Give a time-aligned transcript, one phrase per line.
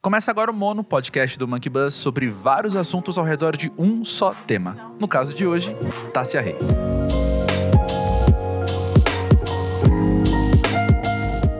[0.00, 4.04] Começa agora o Mono, podcast do Monkey Buzz sobre vários assuntos ao redor de um
[4.04, 4.94] só tema.
[5.00, 5.72] No caso de hoje,
[6.14, 6.56] Tássia Rei.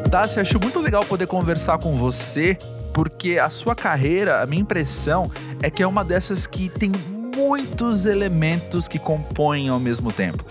[0.09, 2.57] Tássia, acho muito legal poder conversar com você,
[2.95, 6.93] porque a sua carreira, a minha impressão é que é uma dessas que tem
[7.37, 10.45] muitos elementos que compõem ao mesmo tempo.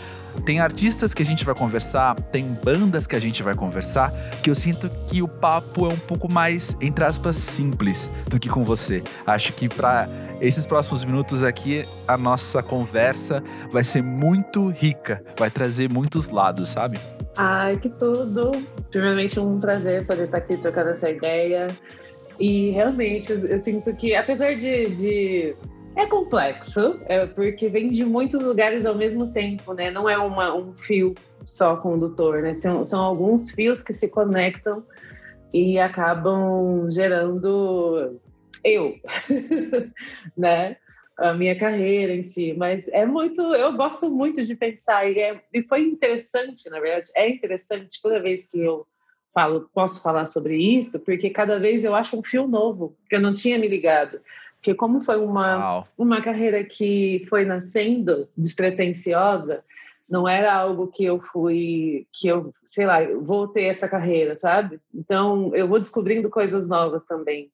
[0.46, 4.50] Tem artistas que a gente vai conversar, tem bandas que a gente vai conversar, que
[4.50, 8.64] eu sinto que o papo é um pouco mais, entre aspas, simples do que com
[8.64, 9.04] você.
[9.26, 10.08] Acho que para
[10.40, 16.70] esses próximos minutos aqui, a nossa conversa vai ser muito rica, vai trazer muitos lados,
[16.70, 17.00] sabe?
[17.36, 18.52] Ai, que tudo!
[18.92, 21.68] Primeiramente, um prazer poder estar aqui trocando essa ideia.
[22.40, 25.56] E realmente, eu sinto que, apesar de, de
[25.98, 29.90] é complexo, é porque vem de muitos lugares ao mesmo tempo, né?
[29.90, 32.54] Não é uma, um fio só condutor, né?
[32.54, 34.86] São, são alguns fios que se conectam
[35.52, 38.20] e acabam gerando
[38.64, 38.94] eu,
[40.38, 40.78] né?
[41.18, 42.54] A minha carreira em si.
[42.56, 47.10] Mas é muito, eu gosto muito de pensar e, é, e foi interessante, na verdade,
[47.16, 48.86] é interessante toda vez que eu
[49.34, 53.22] falo, posso falar sobre isso, porque cada vez eu acho um fio novo que eu
[53.22, 54.20] não tinha me ligado.
[54.68, 59.64] Porque como foi uma, uma carreira que foi nascendo despretensiosa,
[60.10, 64.82] não era algo que eu fui, que eu, sei lá, vou ter essa carreira, sabe?
[64.94, 67.50] Então, eu vou descobrindo coisas novas também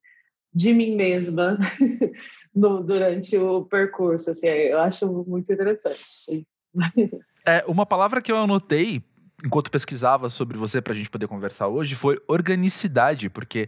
[0.51, 1.59] de mim mesma
[2.53, 6.47] no, durante o percurso, assim, eu acho muito interessante.
[7.45, 9.03] É, uma palavra que eu anotei
[9.43, 13.67] enquanto pesquisava sobre você para a gente poder conversar hoje foi organicidade, porque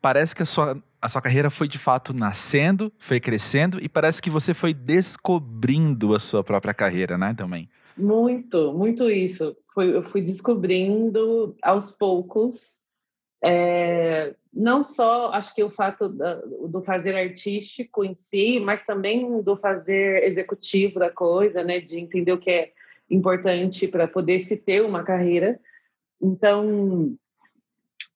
[0.00, 4.20] parece que a sua, a sua carreira foi de fato nascendo, foi crescendo e parece
[4.20, 7.68] que você foi descobrindo a sua própria carreira, né, também.
[7.96, 9.56] Muito, muito isso.
[9.74, 12.80] Foi, eu fui descobrindo aos poucos,
[13.42, 16.34] é, não só acho que o fato da,
[16.68, 22.32] do fazer artístico em si, mas também do fazer executivo da coisa, né, de entender
[22.32, 22.72] o que é
[23.08, 25.58] importante para poder se ter uma carreira.
[26.20, 27.16] Então,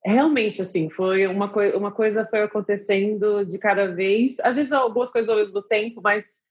[0.05, 5.11] realmente, assim, foi uma, coi uma coisa foi acontecendo de cada vez, às vezes algumas
[5.11, 6.45] coisas ao mesmo tempo, mas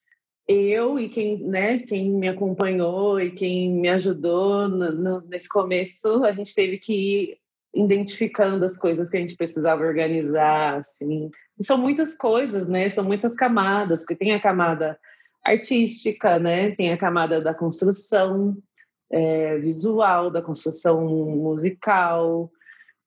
[0.48, 6.24] eu e quem, né, quem me acompanhou e quem me ajudou no, no, nesse começo,
[6.24, 7.38] a gente teve que ir
[7.76, 11.30] identificando as coisas que a gente precisava organizar, assim.
[11.60, 12.88] E são muitas coisas, né?
[12.90, 14.98] São muitas camadas, porque tem a camada
[15.44, 16.72] artística, né?
[16.76, 18.56] Tem a camada da construção
[19.12, 22.52] é, visual, da construção musical,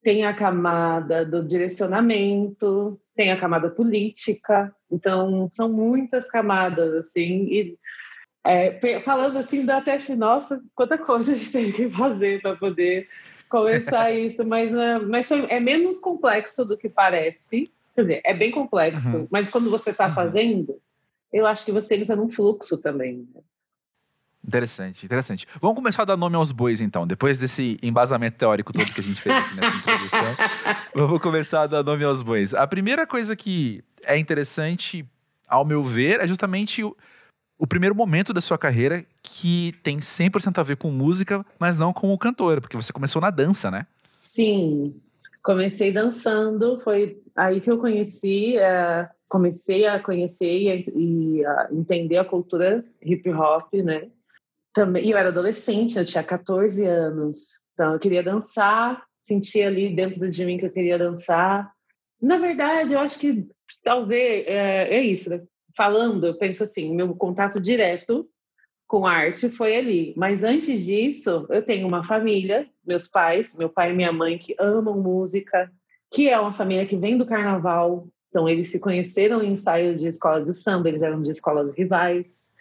[0.07, 7.79] tem a camada do direcionamento, tem a camada política, então são muitas camadas assim e
[8.47, 13.09] é, falando assim dá até nossa quanta coisa a gente tem que fazer para poder
[13.49, 18.33] começar isso, mas é, mas foi, é menos complexo do que parece, quer dizer é
[18.33, 19.29] bem complexo, uhum.
[19.29, 20.15] mas quando você está uhum.
[20.15, 20.81] fazendo
[21.33, 23.29] eu acho que você entra num fluxo também.
[23.35, 23.41] Né?
[24.47, 25.47] Interessante, interessante.
[25.61, 27.07] Vamos começar a dar nome aos bois, então.
[27.07, 30.37] Depois desse embasamento teórico todo que a gente fez aqui nessa introdução,
[30.95, 32.55] vamos começar a dar nome aos bois.
[32.55, 35.05] A primeira coisa que é interessante,
[35.49, 36.97] ao meu ver, é justamente o,
[37.59, 41.93] o primeiro momento da sua carreira que tem 100% a ver com música, mas não
[41.93, 43.85] com o cantor, porque você começou na dança, né?
[44.15, 44.95] Sim,
[45.43, 52.19] comecei dançando, foi aí que eu conheci, uh, comecei a conhecer e, e a entender
[52.19, 54.09] a cultura hip hop, né?
[54.77, 60.29] Também, eu era adolescente, eu tinha 14 anos, então eu queria dançar, sentia ali dentro
[60.29, 61.73] de mim que eu queria dançar.
[62.21, 63.49] Na verdade, eu acho que
[63.83, 65.43] talvez é, é isso, né?
[65.75, 68.29] falando, eu penso assim, meu contato direto
[68.87, 70.15] com arte foi ali.
[70.15, 74.55] Mas antes disso, eu tenho uma família, meus pais, meu pai e minha mãe que
[74.59, 75.73] amam música,
[76.13, 78.09] que é uma família que vem do carnaval.
[78.29, 82.55] Então eles se conheceram em ensaio de escola de samba, eles eram de escolas rivais.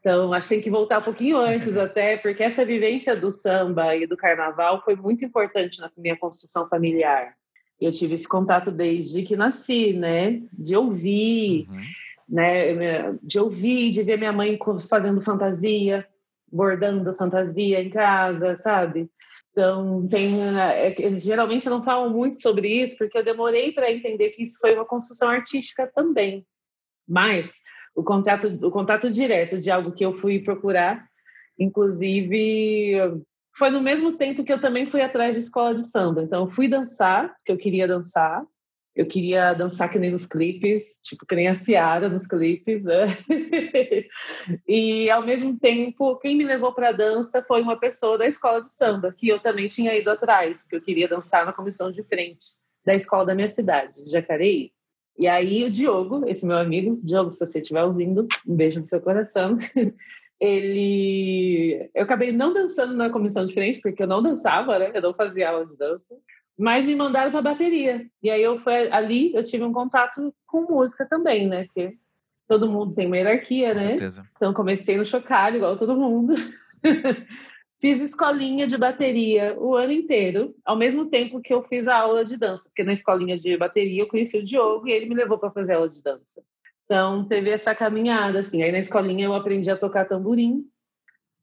[0.00, 3.96] Então, acho que tem que voltar um pouquinho antes até, porque essa vivência do samba
[3.96, 7.34] e do carnaval foi muito importante na minha construção familiar.
[7.80, 10.38] Eu tive esse contato desde que nasci, né?
[10.52, 11.80] De ouvir, uhum.
[12.28, 13.18] né?
[13.22, 14.58] De ouvir, de ver minha mãe
[14.88, 16.06] fazendo fantasia,
[16.50, 19.10] bordando fantasia em casa, sabe?
[19.50, 24.30] Então, tem, é, geralmente eu não falo muito sobre isso, porque eu demorei para entender
[24.30, 26.46] que isso foi uma construção artística também.
[27.08, 27.62] Mas
[27.98, 31.04] o contato, o contato direto de algo que eu fui procurar.
[31.58, 32.96] Inclusive,
[33.56, 36.22] foi no mesmo tempo que eu também fui atrás de escola de samba.
[36.22, 38.44] Então, eu fui dançar, que eu queria dançar.
[38.94, 42.84] Eu queria dançar que nem nos clipes, tipo, que nem a Ciara nos clipes.
[42.84, 43.04] Né?
[44.68, 48.60] e, ao mesmo tempo, quem me levou para a dança foi uma pessoa da escola
[48.60, 52.04] de samba, que eu também tinha ido atrás, porque eu queria dançar na comissão de
[52.04, 52.46] frente
[52.86, 54.70] da escola da minha cidade, Jacareí.
[55.18, 58.86] E aí o Diogo, esse meu amigo, Diogo, se você estiver ouvindo, um beijo no
[58.86, 59.58] seu coração.
[60.40, 64.92] Ele, eu acabei não dançando na comissão de frente porque eu não dançava, né?
[64.94, 66.16] Eu não fazia aula de dança,
[66.56, 68.06] mas me mandaram para bateria.
[68.22, 71.64] E aí eu fui ali, eu tive um contato com música também, né?
[71.64, 71.98] Porque
[72.46, 73.82] todo mundo tem uma hierarquia, né?
[73.82, 74.24] Certeza.
[74.36, 76.34] Então comecei no chocalho igual todo mundo.
[77.80, 82.24] Fiz escolinha de bateria o ano inteiro, ao mesmo tempo que eu fiz a aula
[82.24, 85.38] de dança, porque na escolinha de bateria eu conheci o Diogo e ele me levou
[85.38, 86.42] para fazer aula de dança.
[86.84, 88.62] Então teve essa caminhada assim.
[88.62, 90.64] Aí na escolinha eu aprendi a tocar tamborim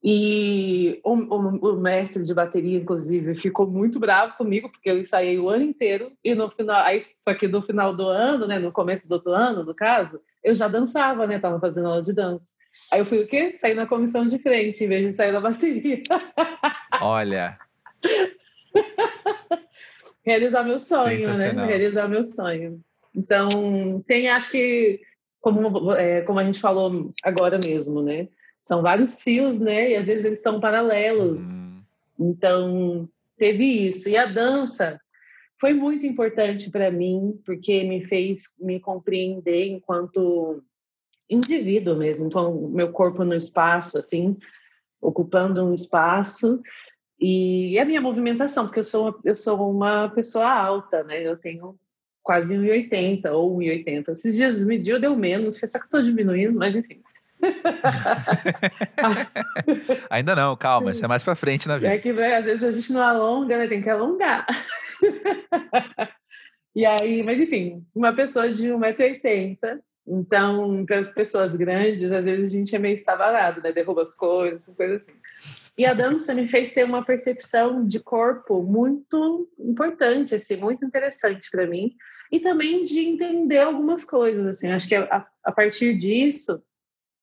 [0.07, 5.40] e o, o, o, mestre de bateria, inclusive, ficou muito bravo comigo, porque eu ensaiei
[5.40, 8.72] o ano inteiro, e no final, aí, só que no final do ano, né, no
[8.72, 12.56] começo do outro ano, no caso, eu já dançava, né, tava fazendo aula de dança.
[12.94, 13.52] Aí eu fui o quê?
[13.56, 16.04] Saí na comissão de frente, em vez de sair na bateria.
[17.01, 17.58] Olha!
[20.24, 21.66] Realizar meu sonho, né?
[21.66, 22.80] Realizar meu sonho.
[23.16, 25.01] Então, tem, acho que,
[25.42, 28.28] como, é, como a gente falou agora mesmo, né?
[28.65, 29.91] São vários fios, né?
[29.91, 31.65] E às vezes eles estão paralelos.
[31.65, 31.83] Hum.
[32.19, 34.09] Então, teve isso.
[34.09, 35.00] E a dança
[35.62, 40.63] foi muito importante para mim, porque me fez me compreender enquanto
[41.29, 44.38] indivíduo mesmo, então meu corpo no espaço, assim,
[45.01, 46.62] ocupando um espaço
[47.19, 51.25] e a minha movimentação, porque eu sou eu sou uma pessoa alta, né?
[51.25, 51.79] Eu tenho
[52.21, 54.09] quase 1,80 ou 1,80.
[54.09, 57.01] Esses dias mediu, deu menos, foi só que eu estou diminuindo, mas enfim.
[60.09, 61.94] Ainda não, calma, isso é mais para frente na vida.
[61.94, 63.68] É que às vezes a gente não alonga, né?
[63.68, 64.45] Tem que alongar.
[66.75, 72.51] e aí, mas enfim, uma pessoa de 1,80m, então, para as pessoas grandes, às vezes
[72.51, 73.74] a gente é meio estabalado, né?
[73.74, 75.18] Derruba as coisas, essas coisas assim.
[75.77, 81.50] E a dança me fez ter uma percepção de corpo muito importante, assim, muito interessante
[81.50, 81.95] para mim.
[82.31, 84.71] E também de entender algumas coisas, assim.
[84.71, 86.62] Acho que a, a partir disso,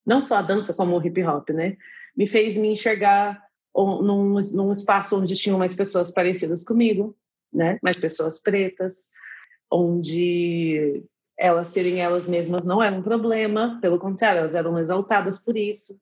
[0.05, 1.77] não só a dança como o hip hop, né?
[2.17, 3.43] Me fez me enxergar
[3.75, 7.17] num, num espaço onde tinham mais pessoas parecidas comigo,
[7.53, 7.79] né?
[7.83, 9.11] Mais pessoas pretas,
[9.71, 11.03] onde
[11.39, 15.99] elas serem elas mesmas não era um problema, pelo contrário, elas eram exaltadas por isso.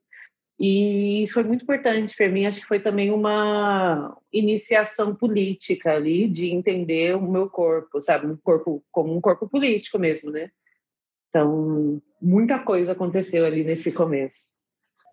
[0.61, 2.44] E isso foi muito importante para mim.
[2.44, 8.26] Acho que foi também uma iniciação política ali, de entender o meu corpo, sabe?
[8.26, 10.50] Um corpo como um corpo político mesmo, né?
[11.31, 14.61] Então, muita coisa aconteceu ali nesse começo.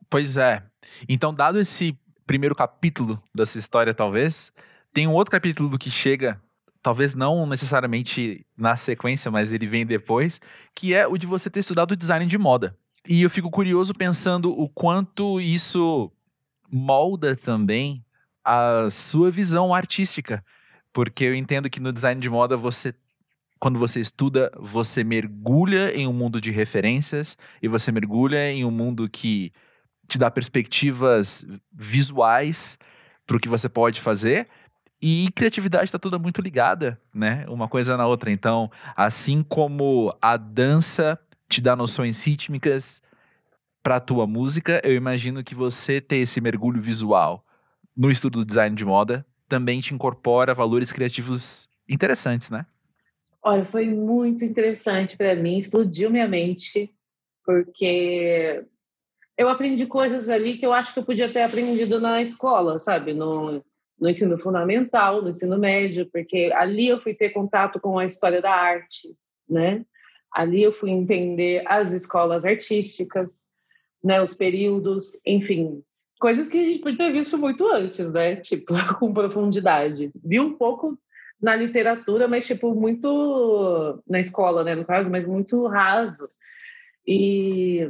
[0.10, 0.64] Pois é.
[1.08, 4.52] Então, dado esse primeiro capítulo dessa história, talvez,
[4.94, 6.42] tem um outro capítulo do que chega,
[6.82, 10.42] talvez não necessariamente na sequência, mas ele vem depois,
[10.74, 12.76] que é o de você ter estudado design de moda.
[13.08, 16.12] E eu fico curioso pensando o quanto isso
[16.70, 18.04] molda também
[18.44, 20.44] a sua visão artística.
[20.92, 22.94] Porque eu entendo que no design de moda você
[23.60, 28.72] quando você estuda, você mergulha em um mundo de referências e você mergulha em um
[28.72, 29.52] mundo que
[30.08, 32.78] te dá perspectivas visuais
[33.26, 34.48] para o que você pode fazer.
[35.02, 37.46] E criatividade está toda muito ligada, né?
[37.48, 38.32] Uma coisa na outra.
[38.32, 43.02] Então, assim como a dança te dá noções rítmicas
[43.84, 47.46] para a tua música, eu imagino que você ter esse mergulho visual
[47.96, 52.66] no estudo do design de moda também te incorpora valores criativos interessantes, né?
[53.48, 56.94] Olha, foi muito interessante para mim, explodiu minha mente,
[57.46, 58.62] porque
[59.38, 63.14] eu aprendi coisas ali que eu acho que eu podia ter aprendido na escola, sabe?
[63.14, 63.64] No,
[63.98, 68.42] no ensino fundamental, no ensino médio, porque ali eu fui ter contato com a história
[68.42, 69.16] da arte,
[69.50, 69.86] né?
[70.30, 73.54] Ali eu fui entender as escolas artísticas,
[74.04, 74.22] né?
[74.22, 75.82] Os períodos, enfim,
[76.20, 78.36] coisas que a gente podia ter visto muito antes, né?
[78.36, 80.12] Tipo, com profundidade.
[80.22, 81.00] Vi um pouco
[81.42, 86.28] na literatura, mas tipo muito na escola, né, no caso, mas muito raso.
[87.06, 87.90] E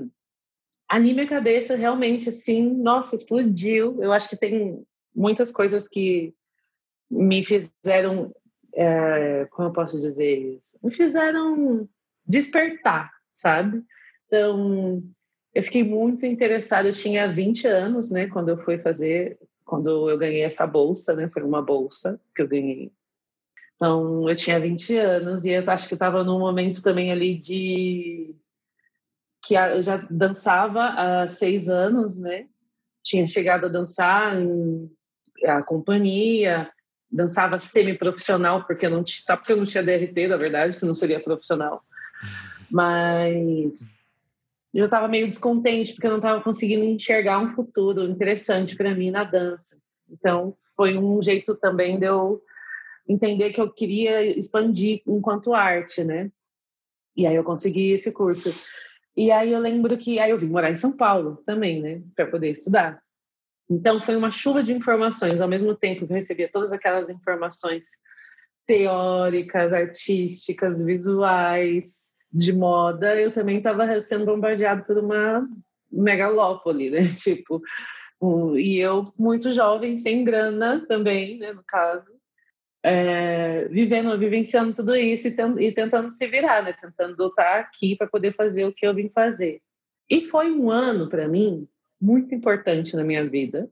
[0.87, 4.01] a minha cabeça realmente assim, nossa, explodiu.
[4.01, 4.83] Eu acho que tem
[5.15, 6.33] muitas coisas que
[7.09, 8.33] me fizeram,
[8.73, 10.77] é, como eu posso dizer isso?
[10.83, 11.89] Me fizeram
[12.25, 13.81] despertar, sabe?
[14.27, 15.01] Então,
[15.53, 16.89] eu fiquei muito interessada.
[16.89, 21.29] Eu tinha 20 anos, né, quando eu fui fazer, quando eu ganhei essa bolsa, né?
[21.33, 22.91] Foi uma bolsa que eu ganhei
[23.77, 27.35] então, eu tinha 20 anos e eu acho que eu estava num momento também ali
[27.37, 28.35] de.
[29.45, 32.47] que eu já dançava há seis anos, né?
[33.03, 34.91] Tinha chegado a dançar em
[35.45, 36.67] a companhia,
[37.11, 40.95] dançava semi-profissional, porque não tinha, só porque eu não tinha DRT, na verdade, se não
[40.95, 41.83] seria profissional.
[42.71, 44.07] Mas
[44.73, 49.11] eu estava meio descontente, porque eu não estava conseguindo enxergar um futuro interessante para mim
[49.11, 49.77] na dança.
[50.09, 52.41] Então, foi um jeito também de eu
[53.07, 56.29] entender que eu queria expandir enquanto arte, né?
[57.15, 58.51] E aí eu consegui esse curso.
[59.15, 62.27] E aí eu lembro que aí eu vim morar em São Paulo também, né, para
[62.27, 63.01] poder estudar.
[63.69, 67.85] Então foi uma chuva de informações, ao mesmo tempo que eu recebia todas aquelas informações
[68.67, 75.47] teóricas, artísticas, visuais, de moda, eu também estava sendo bombardeado por uma
[75.91, 76.99] megalópole, né?
[77.23, 77.61] Tipo,
[78.21, 82.15] um, e eu muito jovem, sem grana também, né, no caso
[82.83, 86.73] é, vivendo, vivenciando tudo isso e, e, tentando se virar, né?
[86.79, 89.61] Tentando estar aqui para poder fazer o que eu vim fazer.
[90.09, 91.67] E foi um ano para mim
[91.99, 93.69] muito importante na minha vida,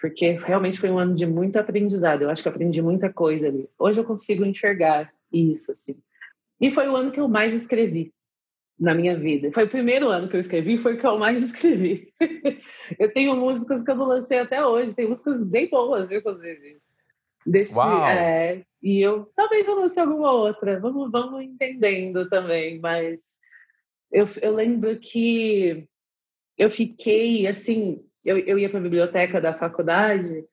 [0.00, 2.22] porque realmente foi um ano de muito aprendizado.
[2.22, 3.68] Eu acho que aprendi muita coisa ali.
[3.78, 6.00] Hoje eu consigo enxergar isso assim.
[6.60, 8.12] E foi o ano que eu mais escrevi
[8.78, 9.52] na minha vida.
[9.52, 12.08] Foi o primeiro ano que eu escrevi, foi o que eu mais escrevi.
[12.98, 16.80] eu tenho músicas que eu lancei até hoje, tem músicas bem boas, inclusive.
[17.46, 17.74] Desse.
[18.18, 23.40] É, e eu talvez eu lance alguma outra, vamos, vamos entendendo também, mas
[24.12, 25.86] eu, eu lembro que
[26.58, 30.44] eu fiquei assim, eu, eu ia para a biblioteca da faculdade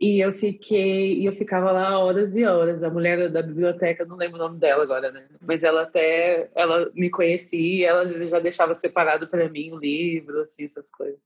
[0.00, 2.82] e eu fiquei, e eu ficava lá horas e horas.
[2.82, 5.26] A mulher da biblioteca, não lembro o nome dela agora, né?
[5.40, 9.78] Mas ela até, ela me conhecia, ela às vezes já deixava separado para mim o
[9.78, 11.24] livro, assim, essas coisas.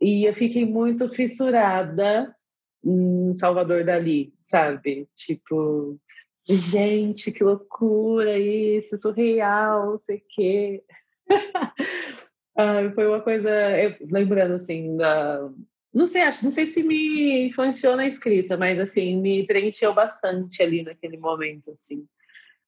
[0.00, 2.34] E eu fiquei muito fissurada
[2.84, 5.08] em Salvador Dali, sabe?
[5.14, 5.98] Tipo,
[6.48, 10.84] gente, que loucura isso, surreal, não sei o quê.
[12.56, 15.48] ah, foi uma coisa, eu, lembrando assim, da,
[15.94, 20.62] não sei, acho, não sei se me influenciou na escrita, mas assim, me preencheu bastante
[20.62, 22.06] ali naquele momento, assim,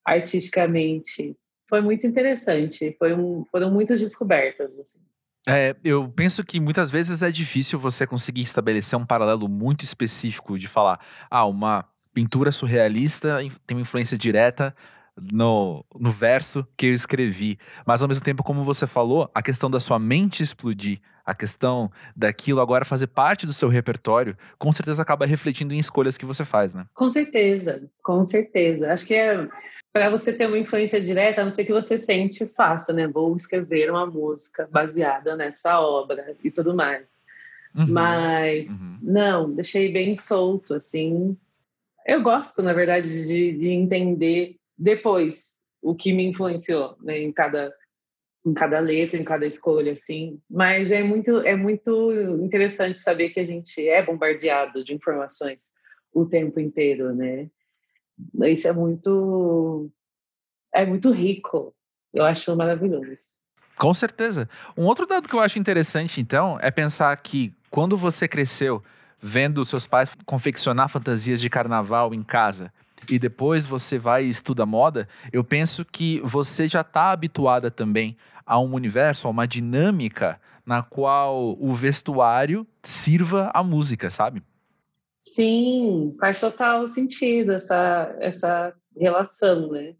[0.04, 1.34] artisticamente.
[1.68, 5.00] Foi muito interessante, foi um, foram muitas descobertas, assim.
[5.46, 10.58] É, eu penso que muitas vezes é difícil você conseguir estabelecer um paralelo muito específico
[10.58, 10.98] de falar,
[11.30, 11.84] ah, uma
[12.14, 14.74] pintura surrealista tem uma influência direta
[15.20, 17.58] no, no verso que eu escrevi.
[17.86, 21.90] Mas ao mesmo tempo, como você falou, a questão da sua mente explodir, a questão
[22.14, 26.44] daquilo agora fazer parte do seu repertório, com certeza acaba refletindo em escolhas que você
[26.44, 26.84] faz, né?
[26.94, 28.92] Com certeza, com certeza.
[28.92, 29.48] Acho que é
[29.92, 33.06] para você ter uma influência direta, a não ser que você sente, faça, né?
[33.06, 37.22] Vou escrever uma música baseada nessa obra e tudo mais.
[37.74, 38.98] Uhum, Mas, uhum.
[39.02, 41.36] não, deixei bem solto, assim.
[42.06, 47.72] Eu gosto, na verdade, de, de entender depois o que me influenciou né, em cada
[48.46, 50.38] em cada letra, em cada escolha, assim.
[50.50, 52.12] Mas é muito é muito
[52.42, 55.72] interessante saber que a gente é bombardeado de informações
[56.12, 57.48] o tempo inteiro, né?
[58.44, 59.90] Isso é muito
[60.74, 61.74] é muito rico.
[62.12, 63.44] Eu acho maravilhoso.
[63.76, 64.48] Com certeza.
[64.76, 68.82] Um outro dado que eu acho interessante, então, é pensar que quando você cresceu
[69.20, 72.72] vendo seus pais confeccionar fantasias de carnaval em casa,
[73.10, 78.16] e depois você vai e estuda moda, eu penso que você já está habituada também
[78.46, 84.42] a um universo, a uma dinâmica na qual o vestuário sirva a música, sabe?
[85.18, 89.94] Sim, faz total sentido essa, essa relação, né?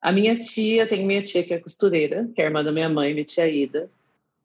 [0.00, 3.12] A minha tia, tem minha tia que é costureira, que é irmã da minha mãe,
[3.12, 3.90] minha tia Ida.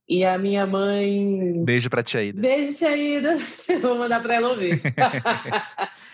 [0.10, 1.64] E a minha mãe.
[1.64, 2.42] Beijo pra tia Ida.
[2.42, 3.36] Beijo, tia Ida.
[3.82, 4.82] Vou mandar pra ela ouvir.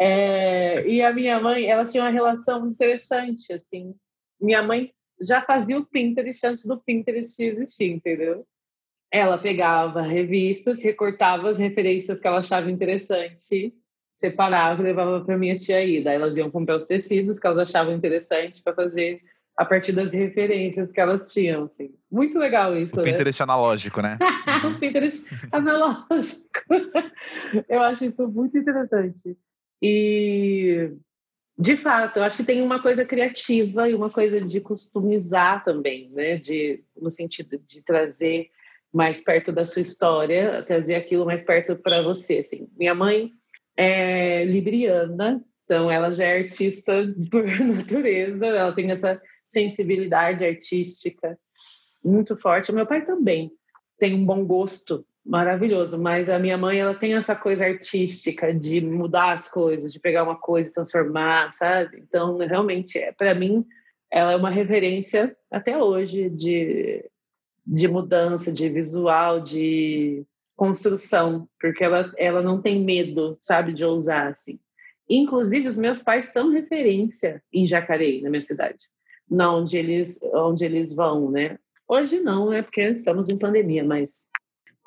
[0.00, 3.94] É, e a minha mãe, ela tinha uma relação interessante, assim.
[4.40, 8.46] Minha mãe já fazia o Pinterest antes do Pinterest existir, entendeu?
[9.10, 13.74] Ela pegava revistas, recortava as referências que ela achava interessante,
[14.12, 16.12] separava e levava para minha tia Ida.
[16.12, 19.20] Elas iam comprar os tecidos que elas achavam interessante para fazer
[19.56, 21.92] a partir das referências que elas tinham, assim.
[22.08, 23.10] Muito legal isso, o né?
[23.10, 24.16] Pinterest analógico, né?
[24.64, 26.60] o Pinterest analógico.
[27.68, 29.36] Eu acho isso muito interessante.
[29.82, 30.90] E,
[31.58, 36.10] de fato, eu acho que tem uma coisa criativa e uma coisa de customizar também,
[36.10, 36.36] né?
[36.36, 38.48] De, no sentido de trazer
[38.92, 42.38] mais perto da sua história, trazer aquilo mais perto para você.
[42.38, 42.68] Assim.
[42.76, 43.32] Minha mãe
[43.76, 46.92] é libriana, então ela já é artista
[47.30, 51.38] por natureza, ela tem essa sensibilidade artística
[52.04, 52.70] muito forte.
[52.70, 53.50] O meu pai também
[53.98, 56.02] tem um bom gosto maravilhoso.
[56.02, 60.24] Mas a minha mãe, ela tem essa coisa artística de mudar as coisas, de pegar
[60.24, 61.98] uma coisa e transformar, sabe?
[61.98, 63.64] Então, realmente, é, para mim,
[64.10, 67.04] ela é uma referência até hoje de,
[67.66, 70.24] de mudança, de visual, de
[70.56, 74.58] construção, porque ela, ela não tem medo, sabe, de ousar, assim.
[75.08, 78.86] Inclusive, os meus pais são referência em Jacareí, na minha cidade,
[79.30, 81.58] na onde eles, onde eles vão, né?
[81.88, 82.60] Hoje não, né?
[82.60, 84.26] Porque estamos em pandemia, mas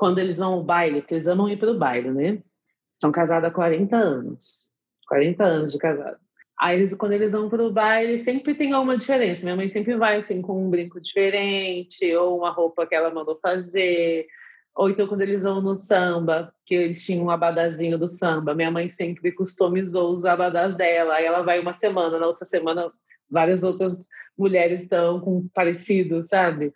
[0.01, 2.41] quando eles vão ao baile, eles amam ir para o baile, né?
[2.91, 4.71] Estão casados há 40 anos.
[5.07, 6.17] 40 anos de casado.
[6.59, 9.45] Aí eles, quando eles vão pro baile, sempre tem alguma diferença.
[9.45, 13.37] Minha mãe sempre vai assim com um brinco diferente, ou uma roupa que ela mandou
[13.39, 14.25] fazer,
[14.75, 18.71] ou então quando eles vão no samba, que eles tinham um abadazinho do samba, minha
[18.71, 21.13] mãe sempre customizou os abadás dela.
[21.13, 22.91] Aí ela vai uma semana, na outra semana
[23.29, 26.73] várias outras mulheres estão com parecido, sabe?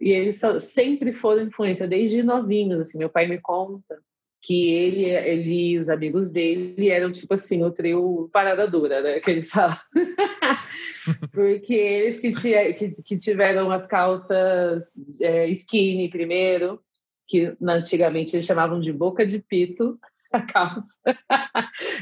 [0.00, 2.98] E eles sempre foram influência desde novinhos, assim.
[2.98, 3.98] Meu pai me conta
[4.42, 9.20] que ele, ele e os amigos dele eram tipo assim, o trio parada dura, né?
[9.20, 9.76] Que eles falam.
[11.32, 12.32] Porque eles que,
[12.74, 16.80] que, que, tiveram as calças é, skinny primeiro,
[17.26, 19.98] que antigamente eles chamavam de boca de pito,
[20.32, 21.02] a calça,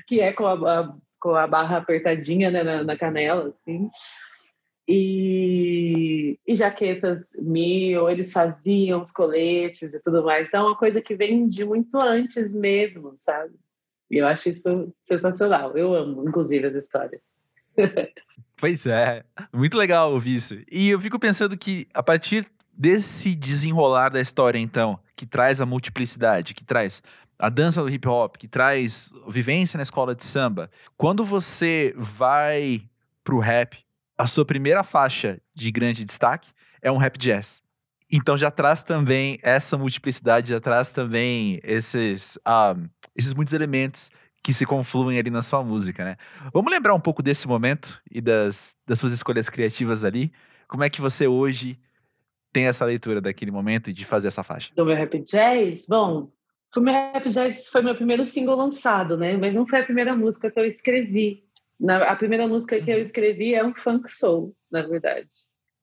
[0.06, 3.88] que é com a, a, com a barra apertadinha né, na, na canela, assim
[4.86, 10.48] e, e, jaquetas mil, eles faziam os coletes e tudo mais.
[10.48, 13.54] Então, é uma coisa que vem de muito antes mesmo, sabe?
[14.10, 15.76] E eu acho isso sensacional.
[15.76, 17.44] Eu amo, inclusive, as histórias.
[18.56, 20.56] pois é, muito legal ouvir isso.
[20.70, 25.66] E eu fico pensando que a partir desse desenrolar da história, então, que traz a
[25.66, 27.02] multiplicidade, que traz
[27.38, 32.82] a dança do hip hop, que traz vivência na escola de samba, quando você vai
[33.22, 33.84] pro rap,
[34.16, 37.62] a sua primeira faixa de grande destaque é um rap jazz.
[38.10, 42.80] Então já traz também essa multiplicidade, já traz também esses, uh,
[43.16, 44.10] esses muitos elementos
[44.42, 46.16] que se confluem ali na sua música, né?
[46.52, 50.30] Vamos lembrar um pouco desse momento e das, das suas escolhas criativas ali.
[50.68, 51.80] Como é que você hoje
[52.52, 54.70] tem essa leitura daquele momento e de fazer essa faixa?
[54.76, 55.86] Do meu rap jazz?
[55.88, 56.30] Bom,
[56.76, 59.36] o meu rap jazz foi meu primeiro single lançado, né?
[59.36, 61.43] Mas não foi a primeira música que eu escrevi.
[61.78, 63.00] Na, a primeira música que eu uhum.
[63.00, 65.28] escrevi é um funk soul, na verdade.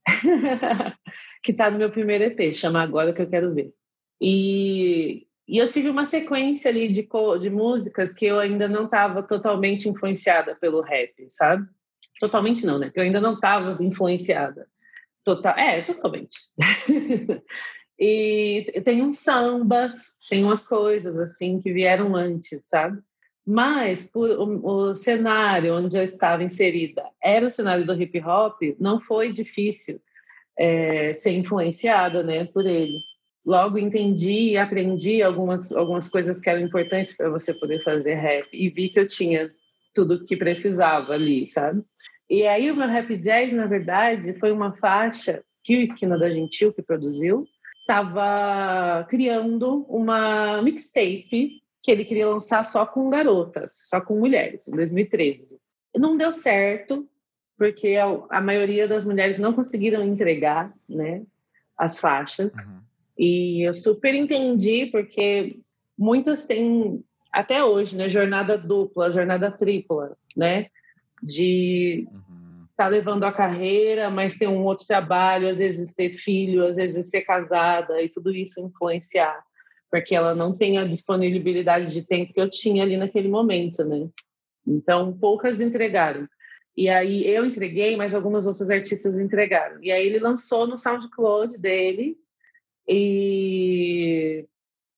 [1.44, 3.74] que está no meu primeiro EP, chama Agora Que Eu Quero Ver.
[4.20, 7.08] E, e eu tive uma sequência ali de,
[7.40, 11.68] de músicas que eu ainda não estava totalmente influenciada pelo rap, sabe?
[12.20, 12.92] Totalmente não, né?
[12.96, 14.68] Eu ainda não estava influenciada.
[15.24, 16.38] Total, é, totalmente.
[18.00, 23.02] e tem uns sambas, tem umas coisas assim que vieram antes, sabe?
[23.46, 28.62] Mas por, o, o, cenário onde eu estava inserida era o cenário do hip hop,
[28.80, 30.00] não foi difícil
[30.58, 33.00] é, ser influenciada né, por ele.
[33.44, 38.48] Logo entendi e aprendi algumas, algumas coisas que eram importantes para você poder fazer rap
[38.54, 39.52] e vi que eu tinha
[39.94, 41.84] tudo que precisava ali, sabe?
[42.30, 46.30] E aí o meu rap jazz, na verdade, foi uma faixa que o Esquina da
[46.30, 47.46] Gentil, que produziu,
[47.82, 54.76] estava criando uma mixtape que ele queria lançar só com garotas, só com mulheres, em
[54.76, 55.60] 2013.
[55.96, 57.08] Não deu certo,
[57.58, 61.24] porque a, a maioria das mulheres não conseguiram entregar né,
[61.78, 62.54] as faixas.
[62.54, 62.82] Uhum.
[63.18, 65.60] E eu super entendi, porque
[65.98, 70.68] muitas têm, até hoje, né, jornada dupla, jornada tripla, né?
[71.22, 72.66] De uhum.
[72.78, 77.10] tá levando a carreira, mas ter um outro trabalho, às vezes ter filho, às vezes
[77.10, 79.44] ser casada, e tudo isso influenciar
[79.92, 84.10] porque ela não tem a disponibilidade de tempo que eu tinha ali naquele momento, né?
[84.66, 86.28] Então, poucas entregaram.
[86.78, 89.84] E aí eu entreguei, mas algumas outras artistas entregaram.
[89.84, 92.16] E aí ele lançou no SoundCloud dele
[92.88, 94.46] e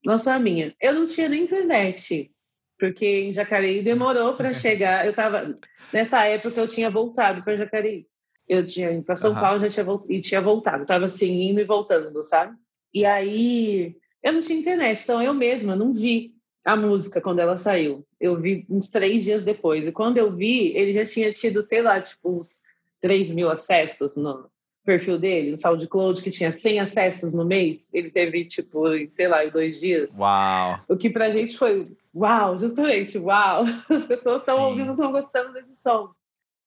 [0.06, 0.76] lançou a minha.
[0.80, 2.32] Eu não tinha nem internet,
[2.78, 5.08] porque em Jacareí demorou para chegar.
[5.08, 5.58] Eu tava
[5.92, 8.06] nessa época eu tinha voltado para Jacareí.
[8.48, 9.40] Eu tinha ido para São uhum.
[9.40, 10.86] Paulo já tinha, e tinha voltado.
[10.86, 12.56] Tava assim indo e voltando, sabe?
[12.94, 16.34] E aí eu não tinha internet, então eu mesma não vi
[16.66, 18.06] a música quando ela saiu.
[18.20, 19.86] Eu vi uns três dias depois.
[19.86, 22.62] E quando eu vi, ele já tinha tido, sei lá, tipo, uns
[23.02, 24.50] 3 mil acessos no
[24.86, 27.94] perfil dele, no SoundCloud, que tinha 100 acessos no mês.
[27.94, 30.18] Ele teve, tipo, sei lá, em dois dias.
[30.18, 30.80] Uau!
[30.88, 31.84] O que pra gente foi,
[32.16, 33.64] uau, justamente, uau!
[33.90, 36.12] As pessoas estão ouvindo, estão gostando desse som.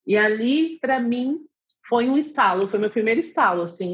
[0.06, 1.40] E ali, para mim,
[1.88, 3.90] foi um estalo, foi meu primeiro estalo, assim.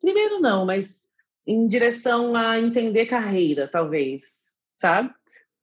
[0.00, 1.05] Primeiro não, mas
[1.46, 5.10] em direção a entender carreira, talvez, sabe?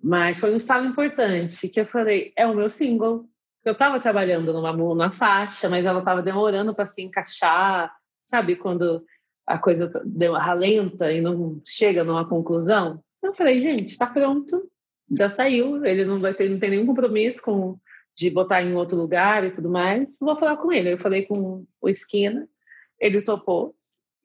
[0.02, 3.26] Mas foi um estalo importante que eu falei, é o meu single.
[3.64, 8.56] Eu estava trabalhando numa, numa faixa, mas ela estava demorando para se encaixar, sabe?
[8.56, 9.06] Quando
[9.46, 13.04] a coisa deu ralenta e não chega numa conclusão.
[13.22, 14.70] Eu falei, gente, está pronto,
[15.12, 17.78] já saiu, ele não vai ter, não tem nenhum compromisso com
[18.16, 20.18] de botar em outro lugar e tudo mais.
[20.22, 20.94] Vou falar com ele.
[20.94, 22.48] Eu falei com o Esquina,
[23.00, 23.76] ele topou.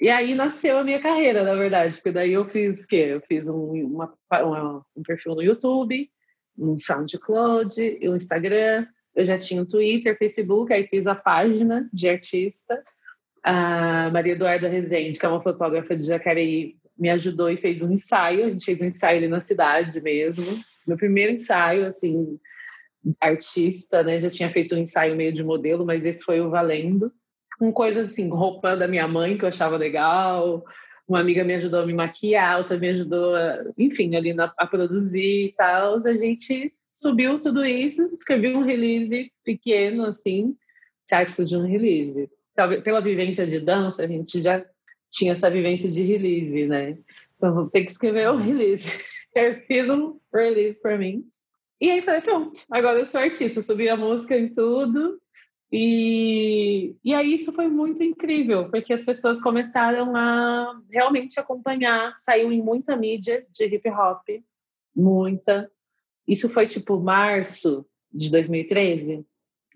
[0.00, 3.06] E aí nasceu a minha carreira, na verdade, porque daí eu fiz o quê?
[3.10, 6.08] Eu fiz um, uma, uma, um perfil no YouTube,
[6.56, 8.86] um SoundCloud, um Instagram,
[9.18, 12.80] eu já tinha um Twitter, Facebook, aí fiz a página de artista.
[13.42, 17.92] A Maria Eduarda Rezende, que é uma fotógrafa de Jacareí, me ajudou e fez um
[17.92, 18.46] ensaio.
[18.46, 20.46] A gente fez um ensaio ali na cidade mesmo.
[20.86, 22.38] Meu primeiro ensaio, assim,
[23.20, 24.20] artista, né?
[24.20, 27.12] Já tinha feito um ensaio meio de modelo, mas esse foi o valendo.
[27.58, 30.64] Com coisas assim, roupa da minha mãe que eu achava legal,
[31.08, 34.66] uma amiga me ajudou a me maquiar, outra me ajudou, a, enfim, ali na, a
[34.66, 35.96] produzir e tal.
[35.96, 40.56] A gente subiu tudo isso, escrevi um release pequeno, assim,
[41.08, 42.30] já precisa de um release.
[42.54, 44.64] Talvez, pela vivência de dança, a gente já
[45.10, 46.98] tinha essa vivência de release, né?
[47.36, 48.90] Então, vou ter que escrever um release.
[49.34, 51.20] Eu fiz um release para mim.
[51.80, 55.20] E aí falei, pronto, agora eu sou artista, subi a música em tudo.
[55.70, 62.50] E, e aí isso foi muito incrível, porque as pessoas começaram a realmente acompanhar, saiu
[62.50, 64.26] em muita mídia de hip hop,
[64.96, 65.70] muita.
[66.26, 69.26] Isso foi tipo março de 2013.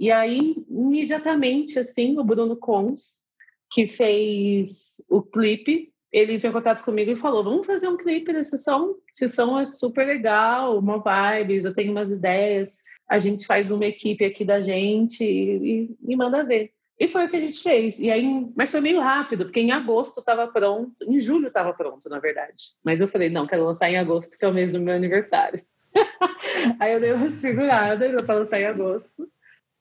[0.00, 3.22] E aí, imediatamente, assim, o Bruno Cons,
[3.70, 8.32] que fez o clipe, ele entrou em contato comigo e falou: Vamos fazer um clipe
[8.32, 8.94] desse som?
[9.10, 12.82] Esse som é super legal, uma vibes, eu tenho umas ideias.
[13.08, 16.72] A gente faz uma equipe aqui da gente e, e, e manda ver.
[16.98, 17.98] E foi o que a gente fez.
[17.98, 22.08] E aí, mas foi meio rápido, porque em agosto estava pronto, em julho estava pronto,
[22.08, 22.76] na verdade.
[22.84, 25.60] Mas eu falei: Não, quero lançar em agosto, que é o mês do meu aniversário.
[26.78, 29.28] aí eu dei uma segurada para lançar em agosto.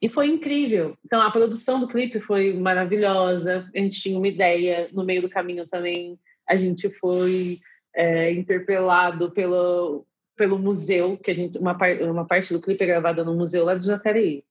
[0.01, 0.97] E foi incrível.
[1.05, 3.69] Então, a produção do clipe foi maravilhosa.
[3.75, 4.89] A gente tinha uma ideia.
[4.91, 7.60] No meio do caminho também, a gente foi
[7.95, 10.07] é, interpelado pelo,
[10.41, 13.75] pelo museu, que a gente uma, uma parte do clipe é gravada no museu lá
[13.75, 14.43] de Jacareí,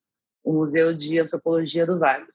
[0.44, 2.26] o Museu de Antropologia do Vale.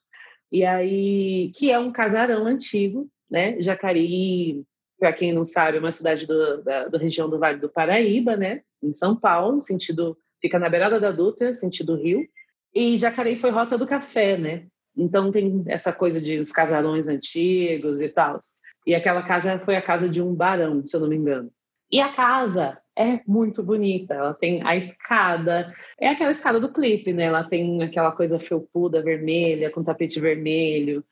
[0.52, 3.56] E aí, que é um casarão antigo, né?
[3.62, 4.62] Jacareí,
[5.00, 8.36] para quem não sabe, é uma cidade do, da, da região do Vale do Paraíba,
[8.36, 8.60] né?
[8.84, 12.28] Em São Paulo, sentido fica na beirada da Dutra, sentido Rio.
[12.74, 14.66] E Jacareí foi rota do café, né?
[14.98, 18.38] Então tem essa coisa de os casarões antigos e tal.
[18.86, 21.50] E aquela casa foi a casa de um barão, se eu não me engano.
[21.92, 24.14] E a casa é muito bonita.
[24.14, 27.26] Ela tem a escada, é aquela escada do clipe, né?
[27.26, 31.04] Ela tem aquela coisa felpuda vermelha, com tapete vermelho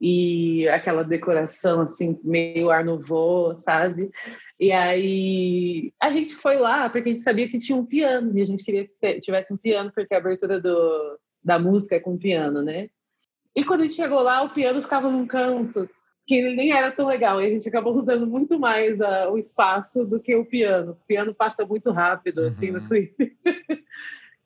[0.00, 4.10] e aquela decoração assim meio ar nouveau, sabe?
[4.58, 8.42] E aí a gente foi lá porque a gente sabia que tinha um piano e
[8.42, 12.16] a gente queria que tivesse um piano porque a abertura do, da música é com
[12.16, 12.88] piano, né?
[13.56, 15.88] E quando a gente chegou lá, o piano ficava num canto
[16.28, 19.38] que ele nem era tão legal e a gente acabou usando muito mais uh, o
[19.38, 20.92] espaço do que o piano.
[20.92, 22.88] O piano passa muito rápido assim no uhum.
[22.88, 23.34] clipe.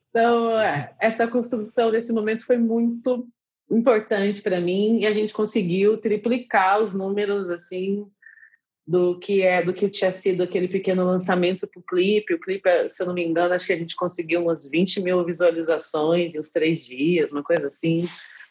[0.09, 3.27] então, é, essa construção desse momento foi muito
[3.69, 8.07] importante para mim e a gente conseguiu triplicar os números assim
[8.87, 12.35] do que é do que tinha sido aquele pequeno lançamento para o clipe.
[12.35, 15.25] O clipe, se eu não me engano, acho que a gente conseguiu umas 20 mil
[15.25, 18.05] visualizações em uns três dias, uma coisa assim.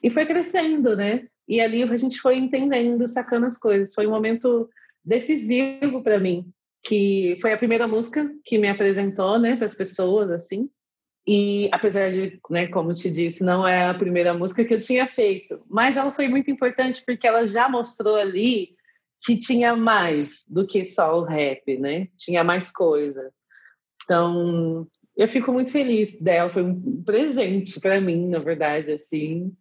[0.04, 1.28] E foi crescendo, né?
[1.48, 3.94] E ali a gente foi entendendo, sacando as coisas.
[3.94, 4.70] Foi um momento
[5.04, 6.52] decisivo para mim,
[6.84, 10.70] que foi a primeira música que me apresentou, né, para as pessoas, assim.
[11.28, 15.08] E apesar de, né, como te disse, não é a primeira música que eu tinha
[15.08, 18.76] feito, mas ela foi muito importante porque ela já mostrou ali
[19.24, 22.08] que tinha mais do que só o rap, né?
[22.18, 23.32] Tinha mais coisa.
[24.04, 29.54] Então, eu fico muito feliz dela, foi um presente para mim, na verdade, assim.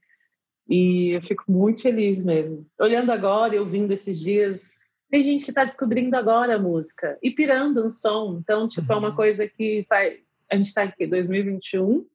[0.70, 2.64] E eu fico muito feliz mesmo.
[2.78, 4.70] Olhando agora e ouvindo esses dias,
[5.10, 8.38] tem gente que está descobrindo agora a música e pirando no som.
[8.40, 9.16] Então, tipo, é uma uhum.
[9.16, 10.46] coisa que faz.
[10.48, 12.06] A gente está aqui, 2021,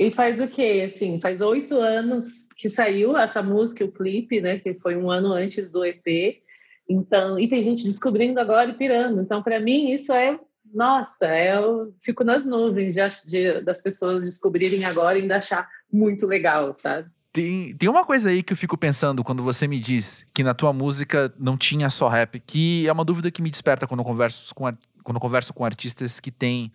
[0.00, 0.82] e faz o quê?
[0.84, 4.58] Assim, faz oito anos que saiu essa música, o clipe, né?
[4.58, 6.42] Que foi um ano antes do EP.
[6.90, 9.20] Então, e tem gente descobrindo agora e pirando.
[9.20, 10.36] Então, para mim, isso é,
[10.74, 15.68] nossa, é, eu fico nas nuvens de, de, das pessoas descobrirem agora e ainda achar
[15.90, 17.08] muito legal, sabe?
[17.32, 20.52] Tem, tem uma coisa aí que eu fico pensando quando você me diz que na
[20.52, 24.04] tua música não tinha só rap, que é uma dúvida que me desperta quando eu
[24.04, 24.64] converso com,
[25.02, 26.70] quando converso com artistas que têm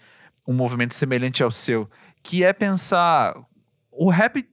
[0.48, 1.88] um movimento semelhante ao seu,
[2.24, 3.36] que é pensar
[3.92, 4.48] o rap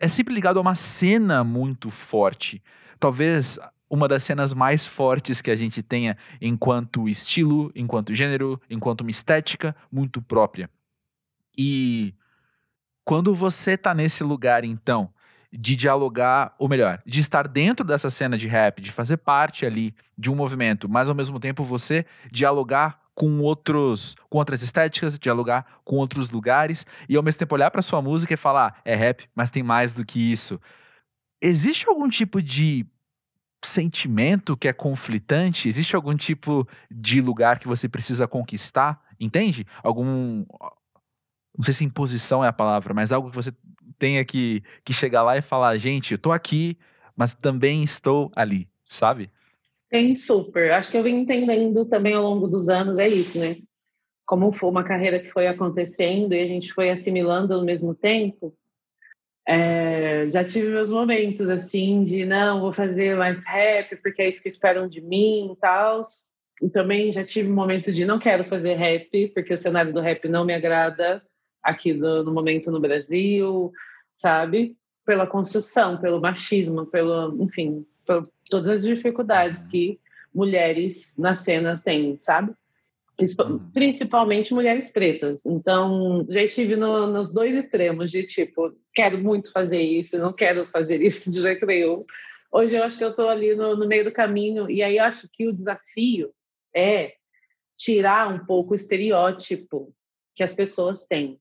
[0.00, 2.62] é sempre ligado a uma cena muito forte.
[2.98, 9.02] Talvez uma das cenas mais fortes que a gente tenha enquanto estilo, enquanto gênero, enquanto
[9.02, 10.68] uma estética muito própria.
[11.56, 12.12] E
[13.04, 15.12] quando você tá nesse lugar, então,
[15.56, 19.94] de dialogar, ou melhor, de estar dentro dessa cena de rap, de fazer parte ali
[20.18, 25.64] de um movimento, mas ao mesmo tempo você dialogar com outros, com outras estéticas, dialogar
[25.84, 29.28] com outros lugares e ao mesmo tempo olhar para sua música e falar, é rap,
[29.34, 30.60] mas tem mais do que isso.
[31.40, 32.86] Existe algum tipo de
[33.64, 35.68] sentimento que é conflitante?
[35.68, 39.00] Existe algum tipo de lugar que você precisa conquistar?
[39.18, 39.66] Entende?
[39.82, 40.44] Algum.
[41.56, 43.52] Não sei se imposição é a palavra, mas algo que você
[43.98, 46.76] tenha que, que chegar lá e falar: gente, eu tô aqui,
[47.16, 49.30] mas também estou ali, sabe?
[49.90, 50.72] Tem super.
[50.72, 53.56] Acho que eu vim entendendo também ao longo dos anos, é isso, né?
[54.26, 58.54] como foi uma carreira que foi acontecendo e a gente foi assimilando ao mesmo tempo,
[59.46, 64.42] é, já tive meus momentos assim de não vou fazer mais rap porque é isso
[64.42, 66.00] que esperam de mim e tal.
[66.62, 70.00] E também já tive um momento de não quero fazer rap porque o cenário do
[70.00, 71.18] rap não me agrada
[71.64, 73.72] aqui do, no momento no Brasil,
[74.12, 74.76] sabe?
[75.04, 79.98] Pela construção, pelo machismo, pelo, enfim, por todas as dificuldades que
[80.34, 82.52] mulheres na cena têm, sabe?
[83.18, 83.70] Uhum.
[83.72, 85.46] Principalmente mulheres pretas.
[85.46, 90.66] Então, já estive no, nos dois extremos, de tipo, quero muito fazer isso, não quero
[90.66, 92.04] fazer isso de jeito nenhum.
[92.52, 95.04] Hoje eu acho que eu estou ali no, no, meio do caminho, e aí eu
[95.04, 96.32] acho que o desafio
[96.74, 97.14] é
[97.76, 99.94] tirar um pouco o estereótipo
[100.34, 101.40] que as pessoas têm.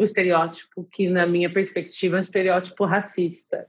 [0.00, 3.66] O estereótipo que, na minha perspectiva, é um estereótipo racista,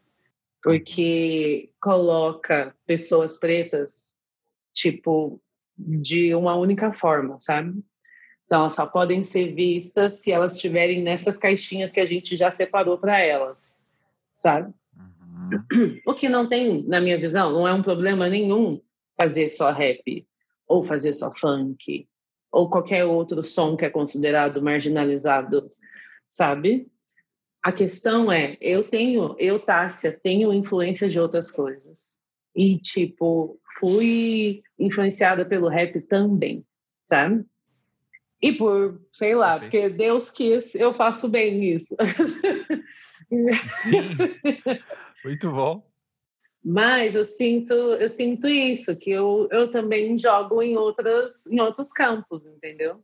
[0.64, 4.18] porque coloca pessoas pretas,
[4.72, 5.42] tipo,
[5.78, 7.84] de uma única forma, sabe?
[8.46, 12.50] Então, elas só podem ser vistas se elas estiverem nessas caixinhas que a gente já
[12.50, 13.94] separou para elas,
[14.32, 14.74] sabe?
[14.96, 16.00] Uhum.
[16.08, 18.72] O que não tem, na minha visão, não é um problema nenhum
[19.20, 20.26] fazer só rap,
[20.66, 22.08] ou fazer só funk,
[22.50, 25.70] ou qualquer outro som que é considerado marginalizado,
[26.32, 26.88] sabe?
[27.62, 32.18] A questão é, eu tenho, eu, Tássia, tenho influência de outras coisas.
[32.56, 36.66] E, tipo, fui influenciada pelo rap também,
[37.06, 37.46] sabe?
[38.42, 41.96] E por, sei lá, porque Deus quis, eu faço bem nisso.
[43.84, 44.16] Sim.
[45.24, 45.86] Muito bom.
[46.64, 51.92] Mas eu sinto, eu sinto isso, que eu, eu também jogo em, outras, em outros
[51.92, 53.04] campos, entendeu?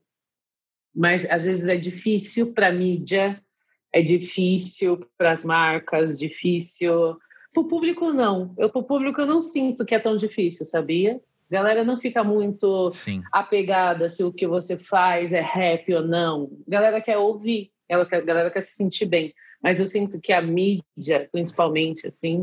[0.98, 3.40] Mas às vezes é difícil para a mídia,
[3.94, 7.16] é difícil para as marcas, difícil
[7.54, 8.56] para o público, não.
[8.58, 11.22] Eu, para o público, eu não sinto que é tão difícil, sabia?
[11.50, 13.22] A galera não fica muito Sim.
[13.32, 16.50] apegada se o que você faz é rap ou não.
[16.68, 19.34] A galera quer ouvir, ela quer, a galera quer se sentir bem.
[19.62, 22.42] Mas eu sinto que a mídia, principalmente, assim,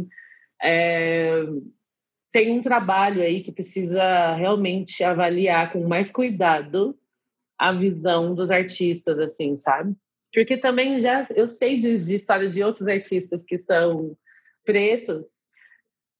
[0.63, 1.45] é,
[2.33, 6.97] tem um trabalho aí que precisa realmente avaliar com mais cuidado
[7.59, 9.95] a visão dos artistas, assim, sabe?
[10.33, 14.17] Porque também já eu sei de, de história de outros artistas que são
[14.65, 15.45] pretos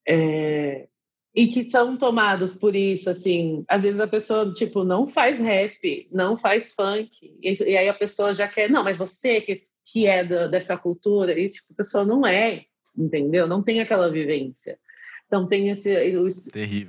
[0.07, 0.87] é,
[1.35, 6.09] e que são tomados por isso, assim, às vezes a pessoa, tipo, não faz rap,
[6.13, 7.11] não faz funk,
[7.43, 10.79] e, e aí a pessoa já quer, não, mas você que, que é do, dessa
[10.79, 12.67] cultura, e tipo, a pessoa não é,
[12.97, 13.49] entendeu?
[13.49, 14.79] Não tem aquela vivência.
[15.27, 16.29] Então tem esse, o,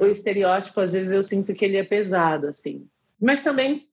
[0.03, 2.87] o estereótipo, às vezes eu sinto que ele é pesado, assim.
[3.19, 3.87] Mas também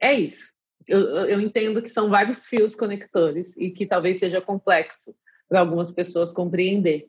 [0.00, 0.58] é isso.
[0.88, 5.12] Eu, eu entendo que são vários fios conectores e que talvez seja complexo
[5.48, 7.06] para algumas pessoas compreender.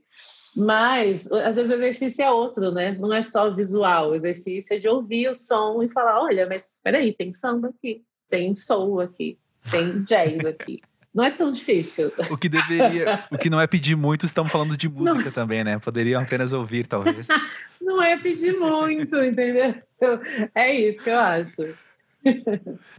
[0.56, 2.98] Mas, às vezes, o exercício é outro, né?
[3.00, 6.76] Não é só visual, o exercício é de ouvir o som e falar: olha, mas
[6.76, 9.38] espera aí, tem samba aqui, tem soul aqui,
[9.70, 10.78] tem jazz aqui.
[11.14, 12.12] Não é tão difícil.
[12.30, 15.32] O que deveria, o que não é pedir muito, estamos falando de música não.
[15.32, 15.80] também, né?
[15.80, 17.28] Poderiam apenas ouvir, talvez.
[17.82, 19.76] não é pedir muito, entendeu?
[20.54, 21.74] É isso que eu acho.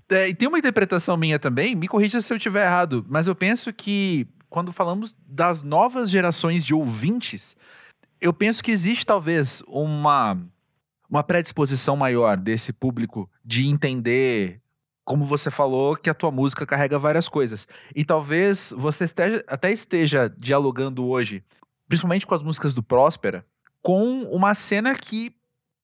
[0.09, 3.35] É, e tem uma interpretação minha também, me corrija se eu estiver errado, mas eu
[3.35, 7.57] penso que quando falamos das novas gerações de ouvintes,
[8.21, 10.37] eu penso que existe talvez uma,
[11.09, 14.61] uma predisposição maior desse público de entender,
[15.05, 17.67] como você falou, que a tua música carrega várias coisas.
[17.95, 21.45] E talvez você esteja, até esteja dialogando hoje,
[21.89, 23.47] principalmente com as músicas do Próspera,
[23.81, 25.33] com uma cena que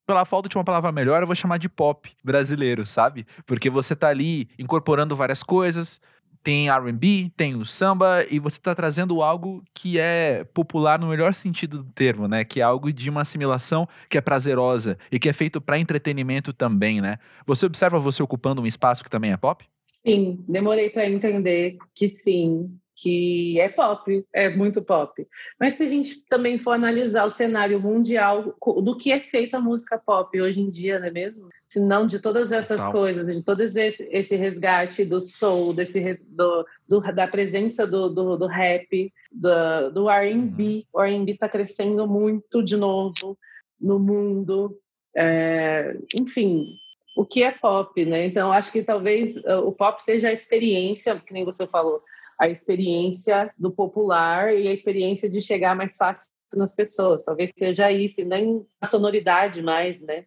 [0.07, 3.27] pela falta de uma palavra melhor, eu vou chamar de pop brasileiro, sabe?
[3.45, 6.01] Porque você tá ali incorporando várias coisas,
[6.47, 11.35] tem R&B, tem o samba e você está trazendo algo que é popular no melhor
[11.35, 12.45] sentido do termo, né?
[12.45, 16.53] Que é algo de uma assimilação que é prazerosa e que é feito para entretenimento
[16.53, 17.19] também, né?
[17.45, 19.65] Você observa você ocupando um espaço que também é pop?
[20.07, 25.27] Sim, demorei para entender que sim, que é pop, é muito pop.
[25.61, 29.61] Mas se a gente também for analisar o cenário mundial do que é feita a
[29.61, 31.49] música pop hoje em dia, não é mesmo?
[31.63, 36.67] Se não de todas essas coisas, de todo esse, esse resgate do soul, desse, do,
[36.89, 40.65] do da presença do, do, do rap, do, do R&B.
[40.65, 40.83] Uhum.
[40.95, 43.39] O R&B está crescendo muito de novo
[43.79, 44.75] no mundo.
[45.15, 46.77] É, enfim,
[47.15, 48.27] o que é pop, né?
[48.27, 52.03] Então, acho que talvez uh, o pop seja a experiência, que nem você falou,
[52.39, 57.25] a experiência do popular e a experiência de chegar mais fácil nas pessoas.
[57.25, 60.25] Talvez seja isso, nem a sonoridade mais, né?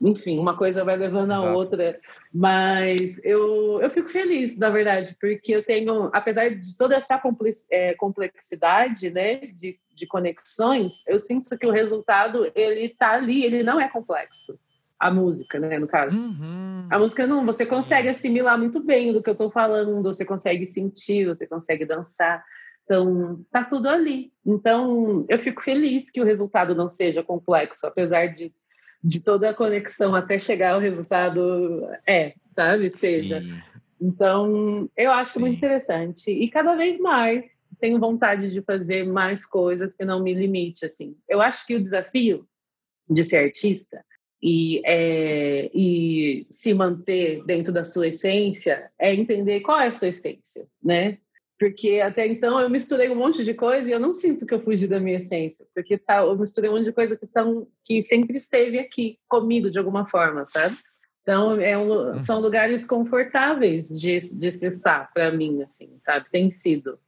[0.00, 1.56] Enfim, uma coisa vai levando a Exato.
[1.56, 2.00] outra.
[2.34, 7.22] Mas eu, eu fico feliz, na verdade, porque eu tenho, apesar de toda essa
[7.70, 13.62] é, complexidade, né, de, de conexões, eu sinto que o resultado, ele está ali, ele
[13.62, 14.58] não é complexo.
[15.02, 16.28] A música, né, no caso.
[16.28, 16.86] Uhum.
[16.88, 20.64] A música não, você consegue assimilar muito bem do que eu estou falando, você consegue
[20.64, 22.44] sentir, você consegue dançar.
[22.84, 24.32] Então, tá tudo ali.
[24.46, 28.54] Então, eu fico feliz que o resultado não seja complexo, apesar de,
[29.02, 32.88] de toda a conexão até chegar ao resultado é, sabe?
[32.88, 33.40] Seja.
[33.40, 33.58] Sim.
[34.00, 35.40] Então, eu acho Sim.
[35.40, 36.30] muito interessante.
[36.30, 41.16] E cada vez mais tenho vontade de fazer mais coisas que não me limite, assim.
[41.28, 42.46] Eu acho que o desafio
[43.10, 44.04] de ser artista
[44.42, 50.08] e, é, e se manter dentro da sua essência é entender qual é a sua
[50.08, 51.18] essência, né?
[51.58, 54.60] Porque até então eu misturei um monte de coisa e eu não sinto que eu
[54.60, 58.00] fugi da minha essência, porque tá, eu misturei um monte de coisa que, tão, que
[58.00, 60.74] sempre esteve aqui comigo de alguma forma, sabe?
[61.22, 66.28] Então, é um, são lugares confortáveis de, de se estar para mim, assim, sabe?
[66.30, 66.98] Tem sido.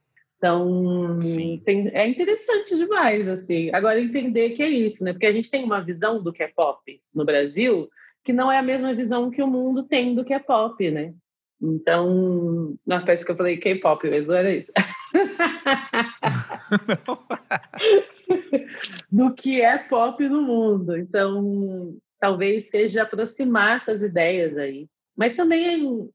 [0.45, 1.19] Então,
[1.65, 3.71] tem, é interessante demais, assim.
[3.73, 5.11] Agora, entender que é isso, né?
[5.11, 7.89] Porque a gente tem uma visão do que é pop no Brasil
[8.23, 11.15] que não é a mesma visão que o mundo tem do que é pop, né?
[11.61, 14.71] Então, na parece que eu falei K-pop, mas não era isso.
[19.11, 20.95] do que é pop no mundo.
[20.95, 24.87] Então, talvez seja aproximar essas ideias aí.
[25.15, 26.07] Mas também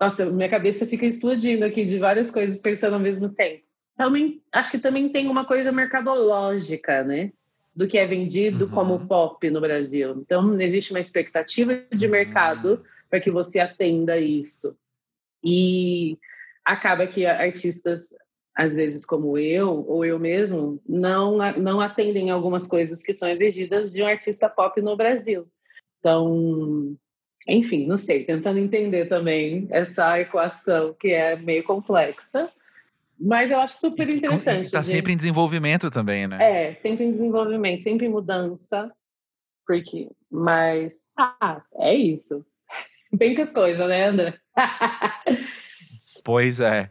[0.00, 3.64] nossa, minha cabeça fica explodindo aqui de várias coisas pensando ao mesmo tempo.
[3.96, 7.32] Também, acho que também tem uma coisa mercadológica, né?
[7.74, 8.70] Do que é vendido uhum.
[8.70, 10.16] como pop no Brasil.
[10.20, 12.12] Então, existe uma expectativa de uhum.
[12.12, 14.76] mercado para que você atenda isso.
[15.42, 16.18] E
[16.64, 18.14] acaba que artistas,
[18.54, 23.92] às vezes como eu, ou eu mesmo, não, não atendem algumas coisas que são exigidas
[23.92, 25.46] de um artista pop no Brasil.
[26.00, 26.96] Então,
[27.48, 32.50] enfim, não sei, tentando entender também essa equação que é meio complexa.
[33.18, 34.66] Mas eu acho super interessante.
[34.66, 36.68] Está sempre em desenvolvimento também, né?
[36.68, 38.92] É, sempre em desenvolvimento, sempre em mudança.
[39.66, 42.44] Porque, mas, ah, é isso.
[43.12, 44.34] Bem que as coisas, né, André?
[46.24, 46.90] pois é.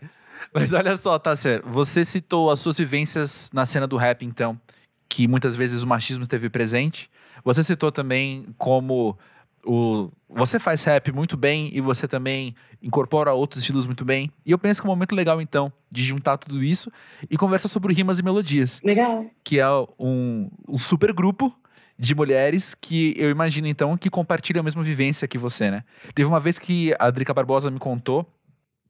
[0.53, 4.59] Mas olha só, Tássia, você citou as suas vivências na cena do rap, então,
[5.07, 7.09] que muitas vezes o machismo esteve presente.
[7.43, 9.17] Você citou também como
[9.65, 14.31] o, você faz rap muito bem e você também incorpora outros estilos muito bem.
[14.45, 16.91] E eu penso que é um momento legal, então, de juntar tudo isso
[17.29, 18.79] e conversar sobre rimas e melodias.
[18.83, 19.25] Legal.
[19.43, 19.67] Que é
[19.99, 21.53] um, um super grupo
[21.97, 25.83] de mulheres que eu imagino, então, que compartilham a mesma vivência que você, né?
[26.13, 28.27] Teve uma vez que a Drica Barbosa me contou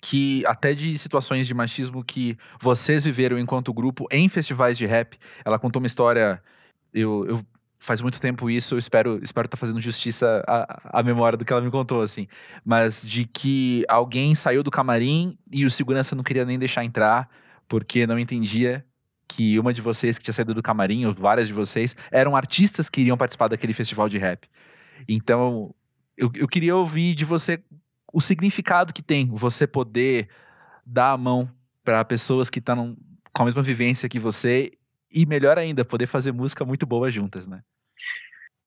[0.02, 5.18] que até de situações de machismo que vocês viveram enquanto grupo em festivais de rap.
[5.44, 6.42] Ela contou uma história.
[6.94, 7.46] Eu, eu
[7.86, 11.46] faz muito tempo isso, eu espero espero estar tá fazendo justiça à, à memória do
[11.46, 12.28] que ela me contou, assim.
[12.64, 17.30] Mas de que alguém saiu do camarim e o segurança não queria nem deixar entrar,
[17.68, 18.84] porque não entendia
[19.28, 22.90] que uma de vocês que tinha saído do camarim, ou várias de vocês, eram artistas
[22.90, 24.48] que iriam participar daquele festival de rap.
[25.08, 25.74] Então,
[26.18, 27.62] eu, eu queria ouvir de você
[28.12, 30.30] o significado que tem você poder
[30.86, 31.50] dar a mão
[31.84, 32.96] para pessoas que estão
[33.34, 34.72] com a mesma vivência que você
[35.12, 37.62] e melhor ainda, poder fazer música muito boa juntas, né?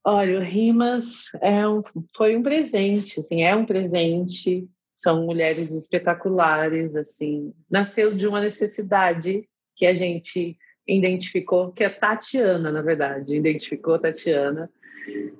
[0.04, 1.82] Olha, o Rimas é um,
[2.16, 4.66] foi um presente, assim, é um presente.
[4.90, 7.52] São mulheres espetaculares, assim.
[7.70, 13.98] Nasceu de uma necessidade que a gente identificou, que é Tatiana, na verdade, identificou a
[13.98, 14.70] Tatiana,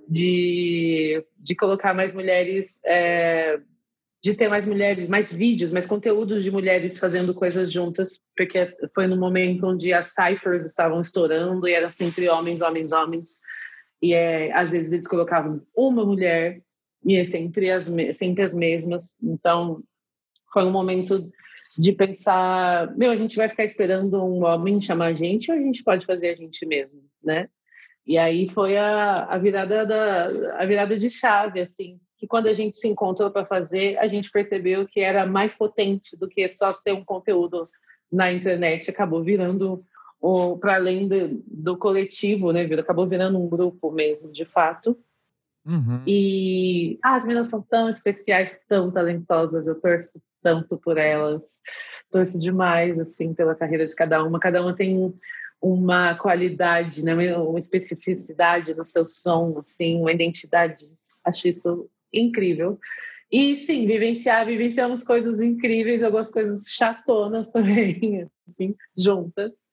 [0.07, 3.59] de, de colocar mais mulheres, é,
[4.22, 9.07] de ter mais mulheres, mais vídeos, mais conteúdos de mulheres fazendo coisas juntas, porque foi
[9.07, 13.40] no momento onde as ciphers estavam estourando e eram sempre homens, homens, homens
[14.01, 16.63] e é, às vezes eles colocavam uma mulher
[17.05, 19.17] e é sempre as, sempre as mesmas.
[19.23, 19.83] Então,
[20.53, 21.31] foi um momento
[21.79, 25.61] de pensar, meu, a gente vai ficar esperando um homem chamar a gente ou a
[25.61, 27.49] gente pode fazer a gente mesmo, né?
[28.07, 32.55] E aí foi a, a virada da a virada de chave, assim, que quando a
[32.55, 36.73] gente se encontrou para fazer, a gente percebeu que era mais potente do que só
[36.73, 37.63] ter um conteúdo
[38.11, 39.79] na internet, acabou virando
[40.61, 42.65] para além do, do, coletivo, né?
[42.65, 44.99] Acabou virando um grupo mesmo, de fato.
[45.65, 46.03] Uhum.
[46.07, 51.63] E ah, as meninas são tão especiais, tão talentosas, eu torço tanto por elas,
[52.11, 54.41] torço demais, assim, pela carreira de cada uma.
[54.41, 55.12] Cada uma tem
[55.61, 60.91] uma qualidade, né, uma especificidade no seu som, assim, uma identidade.
[61.25, 62.79] Acho isso incrível.
[63.31, 69.71] E sim, vivenciar, vivenciamos coisas incríveis, algumas coisas chatonas também, assim, juntas.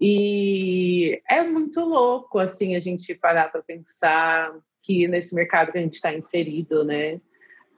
[0.00, 5.80] E é muito louco, assim, a gente parar para pensar que nesse mercado que a
[5.80, 7.20] gente está inserido, né?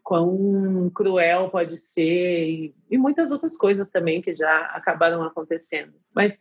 [0.03, 5.95] Quão cruel pode ser e, e muitas outras coisas também que já acabaram acontecendo.
[6.15, 6.39] Mas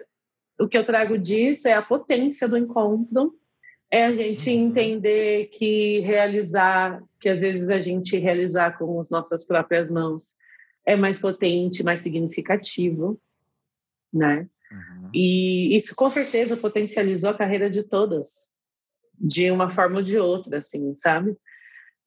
[0.59, 3.35] o que eu trago disso é a potência do encontro
[3.91, 4.67] É a gente uhum.
[4.67, 10.37] entender que realizar, que às vezes a gente realizar com as nossas próprias mãos
[10.85, 13.19] é mais potente, mais significativo,
[14.13, 14.47] né?
[14.75, 15.09] Uhum.
[15.13, 18.49] E isso com certeza potencializou a carreira de todas,
[19.17, 21.35] de uma forma ou de outra, assim, sabe?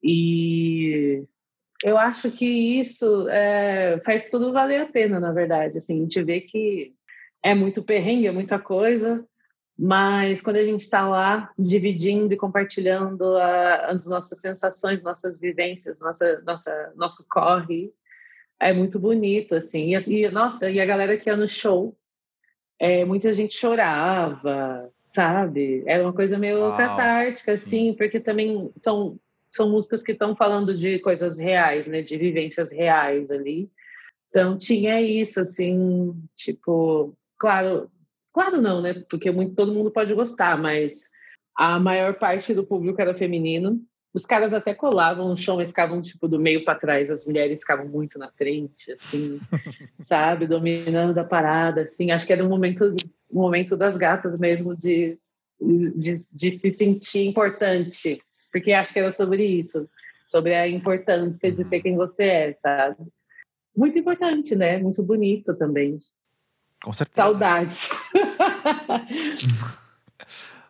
[0.03, 1.25] E
[1.85, 2.45] eu acho que
[2.81, 5.79] isso é, faz tudo valer a pena, na verdade.
[5.79, 6.95] Assim, a gente vê que
[7.43, 9.25] é muito perrengue, é muita coisa,
[9.79, 16.01] mas quando a gente está lá dividindo e compartilhando a, as nossas sensações, nossas vivências,
[16.01, 17.93] nossa, nossa, nosso corre,
[18.61, 19.95] é muito bonito, assim.
[19.95, 21.97] E, e nossa, e a galera que ia no show,
[22.79, 25.83] é, muita gente chorava, sabe?
[25.87, 27.89] Era uma coisa meio Uau, catártica, sim.
[27.91, 29.18] assim, porque também são
[29.51, 33.70] são músicas que estão falando de coisas reais, né, de vivências reais ali.
[34.29, 37.91] Então tinha isso assim, tipo, claro,
[38.33, 41.11] claro não, né, porque muito, todo mundo pode gostar, mas
[41.57, 43.81] a maior parte do público era feminino.
[44.15, 47.61] Os caras até colavam no show, mas ficavam tipo do meio para trás, as mulheres
[47.61, 49.39] ficavam muito na frente, assim,
[50.01, 52.11] sabe, dominando a parada, assim.
[52.11, 52.85] Acho que era um momento,
[53.31, 55.19] um momento das gatas mesmo de,
[55.61, 59.89] de, de se sentir importante porque acho que era sobre isso,
[60.27, 62.97] sobre a importância de ser quem você é, sabe?
[63.77, 64.79] Muito importante, né?
[64.79, 65.99] Muito bonito também.
[66.83, 67.23] Com certeza.
[67.23, 67.89] Saudades.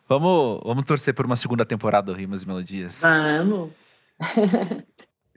[0.09, 3.01] vamos, vamos torcer por uma segunda temporada do Rimas e Melodias.
[3.01, 3.71] Vamos.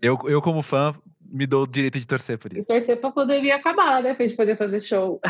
[0.00, 2.62] eu, eu, como fã, me dou o direito de torcer por isso.
[2.62, 4.14] E torcer para poder vir acabar, né?
[4.14, 5.20] Pra gente poder fazer show.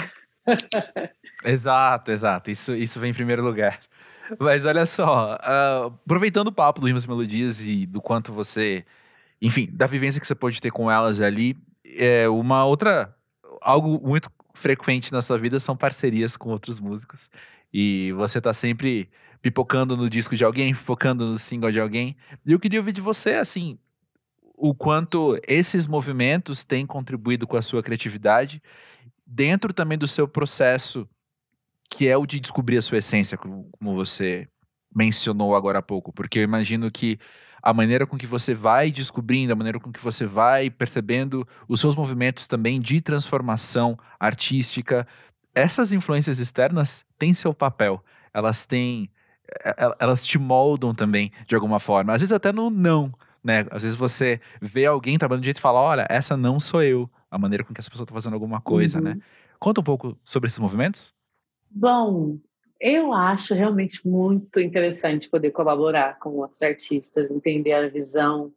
[1.45, 2.51] exato, exato.
[2.51, 3.81] Isso, isso vem em primeiro lugar.
[4.39, 8.85] Mas olha só, uh, aproveitando o papo do Rimas e Melodias e do quanto você,
[9.41, 13.15] enfim, da vivência que você pode ter com elas ali, é uma outra,
[13.61, 17.29] algo muito frequente na sua vida são parcerias com outros músicos.
[17.73, 19.09] E você tá sempre
[19.43, 22.17] pipocando no disco de alguém, pipocando no single de alguém.
[22.47, 23.77] E eu queria ouvir de você, assim,
[24.55, 28.63] o quanto esses movimentos têm contribuído com a sua criatividade,
[29.27, 31.09] dentro também do seu processo
[31.91, 34.49] que é o de descobrir a sua essência, como você
[34.95, 37.19] mencionou agora há pouco, porque eu imagino que
[37.63, 41.81] a maneira com que você vai descobrindo, a maneira com que você vai percebendo os
[41.81, 45.07] seus movimentos também de transformação artística,
[45.55, 48.03] essas influências externas têm seu papel.
[48.35, 49.11] Elas têm
[49.99, 52.13] elas te moldam também de alguma forma.
[52.13, 53.67] Às vezes até no não, né?
[53.71, 57.11] Às vezes você vê alguém trabalhando de jeito e fala, olha, essa não sou eu.
[57.31, 59.11] A maneira com que essa pessoa está fazendo alguma coisa, né?
[59.11, 59.17] uhum.
[59.17, 59.23] né?
[59.59, 61.15] Conta um pouco sobre esses movimentos.
[61.71, 62.39] Bom,
[62.81, 68.53] eu acho realmente muito interessante poder colaborar com outros artistas, entender a visão,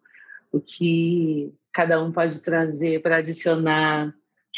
[0.52, 4.14] o que cada um pode trazer para adicionar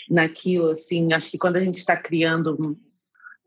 [0.09, 0.69] naquilo.
[0.69, 2.77] Assim, acho que quando a gente está criando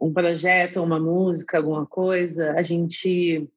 [0.01, 3.49] um, projeto, uma música, alguma coisa, a gente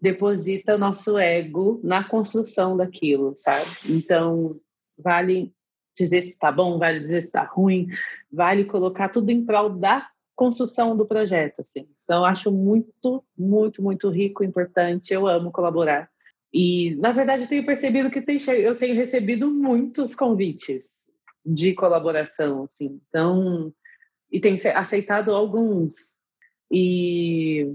[0.00, 3.66] deposita nosso ego na construção daquilo, sabe?
[3.88, 4.60] Então,
[5.02, 5.52] vale
[5.96, 7.86] dizer se está bom, vale dizer se está ruim,
[8.30, 11.86] vale colocar tudo em prol da construção do projeto, assim.
[12.04, 15.12] Então, acho muito, muito, muito rico, importante.
[15.12, 16.10] Eu amo colaborar.
[16.52, 21.10] E, na verdade, tenho percebido que tem, eu tenho recebido muitos convites
[21.44, 23.00] de colaboração, assim.
[23.08, 23.72] Então,
[24.32, 26.18] e tenho aceitado alguns.
[26.70, 27.74] E,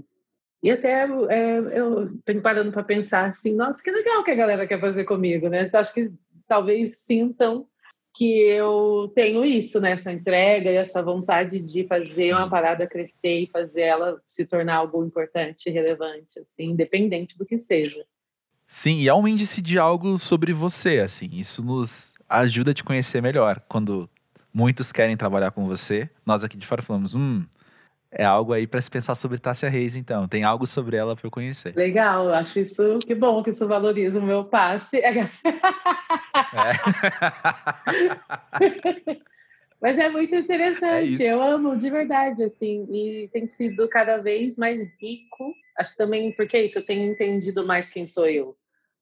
[0.62, 4.66] e até é, eu tenho parando para pensar assim, nossa, que legal que a galera
[4.66, 5.64] quer fazer comigo, né?
[5.72, 6.12] Acho que
[6.48, 7.66] talvez sintam
[8.14, 9.92] que eu tenho isso, né?
[9.92, 12.32] Essa entrega e essa vontade de fazer Sim.
[12.32, 17.46] uma parada crescer e fazer ela se tornar algo importante e relevante, assim, independente do
[17.46, 18.04] que seja.
[18.66, 21.28] Sim, e é um índice de algo sobre você, assim.
[21.32, 23.62] Isso nos ajuda a te conhecer melhor.
[23.68, 24.10] Quando
[24.58, 27.44] muitos querem trabalhar com você, nós aqui de fora falamos, hum,
[28.10, 30.26] é algo aí para se pensar sobre Tássia Reis, então.
[30.26, 31.76] Tem algo sobre ela para eu conhecer.
[31.76, 35.00] Legal, acho isso que bom que isso valoriza o meu passe.
[38.60, 39.16] É.
[39.82, 44.56] Mas é muito interessante, é eu amo de verdade, assim, e tem sido cada vez
[44.56, 45.52] mais rico.
[45.78, 48.56] Acho também porque é isso, eu tenho entendido mais quem sou eu,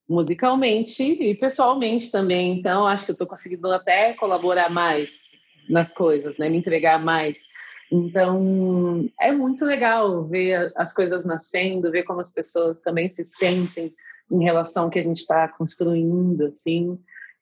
[0.09, 2.59] musicalmente e pessoalmente também.
[2.59, 5.30] Então, acho que eu estou conseguindo até colaborar mais
[5.68, 6.48] nas coisas, né?
[6.48, 7.48] Me entregar mais
[7.90, 13.94] então, é muito legal ver as coisas nascendo, ver como as pessoas também se sentem
[14.30, 16.98] em relação ao que a gente está construindo, assim.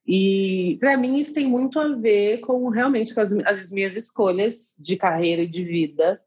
[0.06, 4.76] E para mim isso tem muito a ver com realmente com as, as, minhas escolhas
[4.78, 6.20] de carreira e de vida.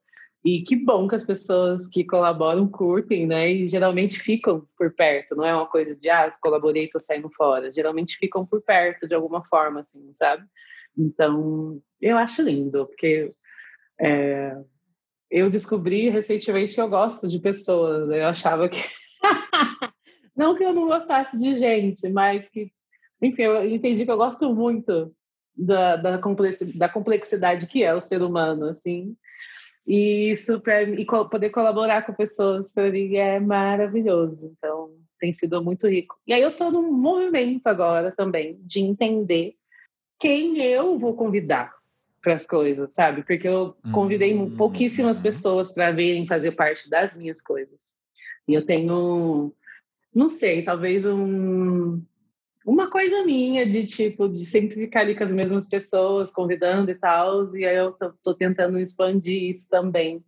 [0.44, 3.52] E que bom que as pessoas que colaboram curtem, né?
[3.52, 7.72] E geralmente ficam por perto, não é uma coisa de ah, colaborei, tô saindo fora.
[7.72, 10.44] Geralmente ficam por perto de alguma forma, assim, sabe?
[10.98, 13.30] Então, eu acho lindo, porque
[14.00, 14.58] é,
[15.30, 18.08] eu descobri recentemente que eu gosto de pessoas.
[18.08, 18.22] Né?
[18.22, 18.80] Eu achava que
[20.36, 22.72] não que eu não gostasse de gente, mas que,
[23.22, 25.14] enfim, eu entendi que eu gosto muito
[25.56, 29.16] da, da, complexidade, da complexidade que é o ser humano, assim.
[29.88, 34.54] E isso para e poder colaborar com pessoas para mim é maravilhoso.
[34.58, 36.16] Então, tem sido muito rico.
[36.28, 39.56] E aí eu estou num movimento agora também de entender
[40.20, 41.72] quem eu vou convidar
[42.22, 43.24] para as coisas, sabe?
[43.24, 47.96] Porque eu convidei hum, pouquíssimas pessoas para virem fazer parte das minhas coisas.
[48.48, 49.54] E eu tenho,
[50.16, 52.02] não sei, talvez um,
[52.66, 56.96] uma coisa minha de tipo, de sempre ficar ali com as mesmas pessoas, convidando e
[56.96, 57.44] tal.
[57.56, 60.24] E aí eu tô, tô tentando expandir isso também,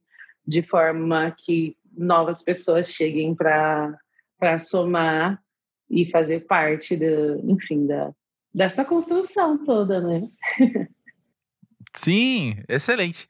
[0.47, 3.97] de forma que novas pessoas cheguem para
[4.57, 5.41] somar
[5.89, 8.13] e fazer parte, da, enfim, da,
[8.53, 10.21] dessa construção toda, né?
[11.95, 13.27] Sim, excelente.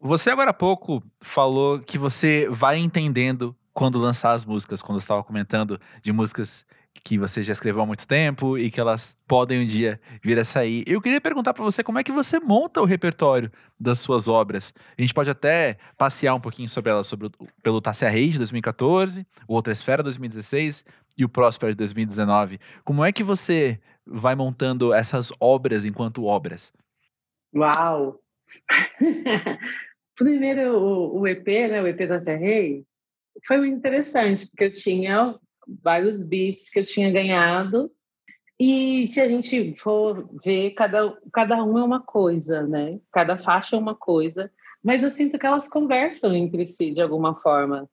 [0.00, 5.24] Você agora há pouco falou que você vai entendendo quando lançar as músicas, quando estava
[5.24, 6.66] comentando de músicas
[7.02, 10.44] que você já escreveu há muito tempo e que elas podem um dia vir a
[10.44, 10.82] sair.
[10.86, 14.72] Eu queria perguntar para você como é que você monta o repertório das suas obras.
[14.96, 17.30] A gente pode até passear um pouquinho sobre elas, sobre o,
[17.62, 20.84] pelo Tassia Reis de 2014, o Outra Esfera 2016
[21.16, 22.58] e o Próspero de 2019.
[22.84, 26.72] Como é que você vai montando essas obras enquanto obras?
[27.54, 28.20] Uau!
[30.16, 35.34] Primeiro, o, o, EP, né, o EP da Zé Reis, foi interessante, porque eu tinha
[35.82, 37.90] vários beats que eu tinha ganhado,
[38.58, 42.88] e se a gente for ver, cada, cada um é uma coisa, né?
[43.12, 44.50] Cada faixa é uma coisa,
[44.82, 47.88] mas eu sinto que elas conversam entre si de alguma forma.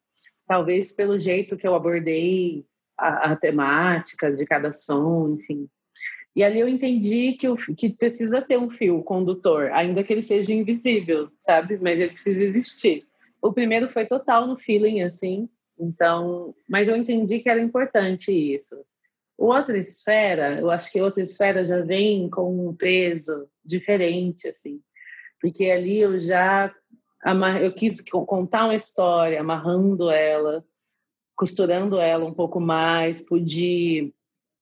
[0.48, 2.66] Talvez pelo jeito que eu abordei
[2.98, 5.68] a, a temática de cada som, enfim.
[6.36, 10.22] E ali eu entendi que, o, que precisa ter um fio condutor, ainda que ele
[10.22, 11.78] seja invisível, sabe?
[11.80, 13.06] Mas ele precisa existir.
[13.42, 15.48] O primeiro foi total no feeling, assim.
[15.80, 18.84] Então, mas eu entendi que era importante isso.
[19.38, 24.80] O outra esfera, eu acho que outra esfera já vem com um peso diferente, assim,
[25.42, 26.74] porque ali eu já
[27.62, 30.64] eu quis contar uma história, amarrando ela,
[31.36, 34.14] costurando ela um pouco mais, pude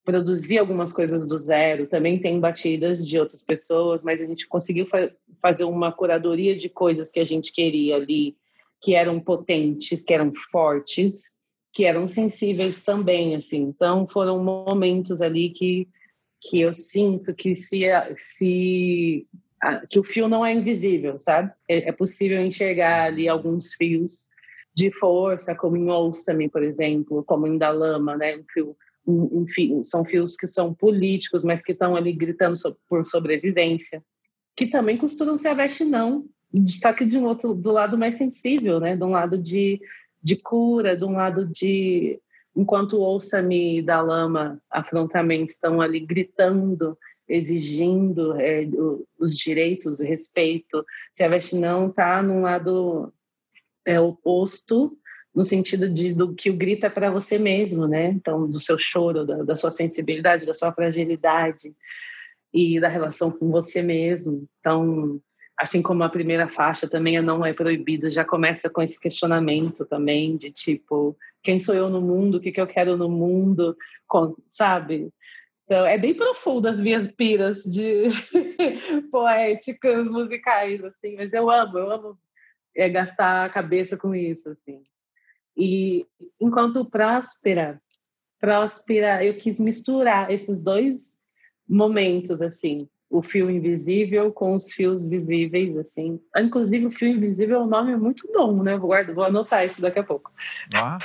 [0.04, 1.86] produzir algumas coisas do zero.
[1.86, 6.68] Também tem batidas de outras pessoas, mas a gente conseguiu fa fazer uma curadoria de
[6.68, 8.36] coisas que a gente queria ali,
[8.80, 11.38] que eram potentes, que eram fortes,
[11.72, 13.62] que eram sensíveis também, assim.
[13.62, 15.88] Então foram momentos ali que
[16.44, 17.82] que eu sinto que se
[18.16, 19.26] se
[19.88, 21.52] que o fio não é invisível, sabe?
[21.68, 24.30] É, é possível enxergar ali alguns fios
[24.74, 28.36] de força, como em Ouça-me, por exemplo, como em Dalama, né?
[28.36, 28.76] Um fio
[29.06, 32.54] enfim, são fios que são políticos, mas que estão ali gritando
[32.88, 34.02] por sobrevivência,
[34.56, 36.26] que também costuram ser a veste não,
[36.66, 38.96] só que de um outro, do lado mais sensível, né?
[38.96, 39.80] De um lado de,
[40.22, 42.20] de cura, de um lado de...
[42.54, 48.68] Enquanto ouça-me da lama, afrontamento, estão ali gritando, exigindo é,
[49.18, 50.84] os direitos, respeito.
[51.10, 53.10] Se a veste não está num lado
[53.86, 54.94] é, oposto,
[55.34, 58.08] no sentido de do que o grita é para você mesmo, né?
[58.08, 61.74] Então, do seu choro, da, da, sua sensibilidade, da sua fragilidade
[62.52, 64.46] e da relação com você mesmo.
[64.60, 64.84] Então,
[65.56, 69.86] assim como a primeira faixa também é não é proibida, já começa com esse questionamento
[69.86, 72.36] também de tipo, quem sou eu no mundo?
[72.36, 73.76] O que, que eu quero no mundo?
[74.06, 75.10] Com, sabe?
[75.64, 78.04] Então, é bem profundo as minhas piras de
[79.10, 82.18] poéticas, musicais, assim, mas eu amo, eu amo
[82.76, 84.82] é, gastar a cabeça com isso, assim.
[85.56, 86.06] E
[86.40, 87.80] enquanto próspera,
[88.40, 91.22] próspera, eu quis misturar esses dois
[91.68, 96.18] momentos assim, o fio invisível com os fios visíveis assim.
[96.36, 98.78] Inclusive o fio invisível é um nome muito bom, né?
[98.78, 100.32] Vou vou anotar isso daqui a pouco.
[100.74, 100.98] Ah,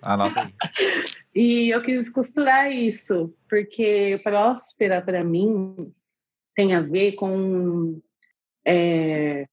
[0.00, 0.54] anota aí.
[1.34, 5.76] e eu quis costurar isso, porque próspera para mim
[6.54, 8.00] tem a ver com
[8.66, 9.46] é,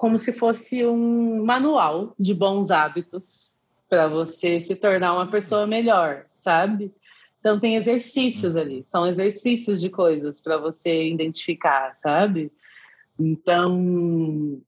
[0.00, 6.24] como se fosse um manual de bons hábitos para você se tornar uma pessoa melhor,
[6.34, 6.90] sabe?
[7.38, 12.50] Então tem exercícios ali, são exercícios de coisas para você identificar, sabe?
[13.18, 14.62] Então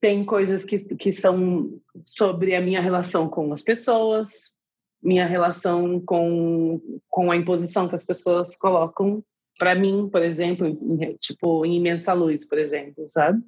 [0.00, 4.58] tem coisas que, que são sobre a minha relação com as pessoas,
[5.00, 9.22] minha relação com, com a imposição que as pessoas colocam
[9.60, 10.72] para mim, por exemplo,
[11.20, 13.40] tipo em imensa luz, por exemplo, sabe?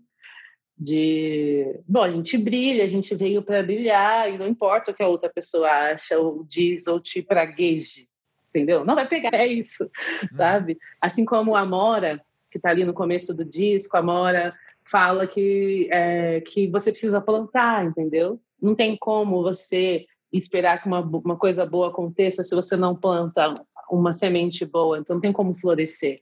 [0.79, 5.03] De bom a gente brilha a gente veio para brilhar e não importa o que
[5.03, 8.09] a outra pessoa acha ou diz ou te pragueje
[8.51, 10.29] entendeu não vai pegar é isso uhum.
[10.37, 12.20] sabe assim como a Mora
[12.51, 14.55] que está ali no começo do disco a Mora
[14.85, 21.01] fala que é, que você precisa plantar entendeu não tem como você esperar que uma,
[21.01, 23.53] uma coisa boa aconteça se você não planta
[23.91, 26.16] uma semente boa, então não tem como florescer.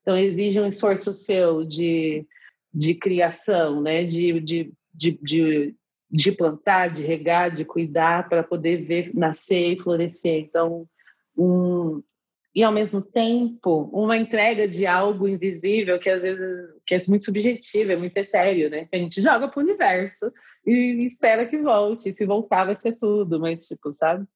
[0.00, 2.26] Então exige um esforço seu de,
[2.72, 4.04] de criação, né?
[4.04, 5.74] de, de, de, de,
[6.10, 10.40] de plantar, de regar, de cuidar para poder ver nascer e florescer.
[10.40, 10.86] Então,
[11.36, 12.00] um,
[12.54, 17.24] e ao mesmo tempo uma entrega de algo invisível que às vezes que é muito
[17.24, 18.88] subjetivo, é muito etéreo, né?
[18.92, 20.30] A gente joga para o universo
[20.66, 22.10] e espera que volte.
[22.10, 24.26] E se voltar vai ser tudo, mas tipo, sabe?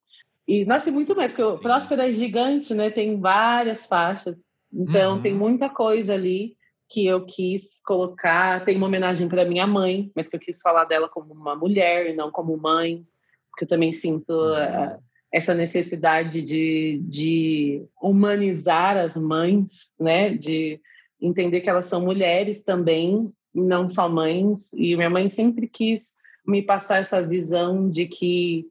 [0.48, 2.90] E nasce muito mais, porque o Próspera é gigante, né?
[2.90, 5.22] Tem várias faixas, então uhum.
[5.22, 6.56] tem muita coisa ali
[6.88, 8.64] que eu quis colocar.
[8.64, 12.08] Tem uma homenagem para minha mãe, mas que eu quis falar dela como uma mulher
[12.08, 13.04] e não como mãe,
[13.50, 14.98] porque eu também sinto uh,
[15.32, 20.30] essa necessidade de, de humanizar as mães, né?
[20.30, 20.80] De
[21.20, 24.72] entender que elas são mulheres também, não só mães.
[24.74, 26.14] E minha mãe sempre quis
[26.46, 28.66] me passar essa visão de que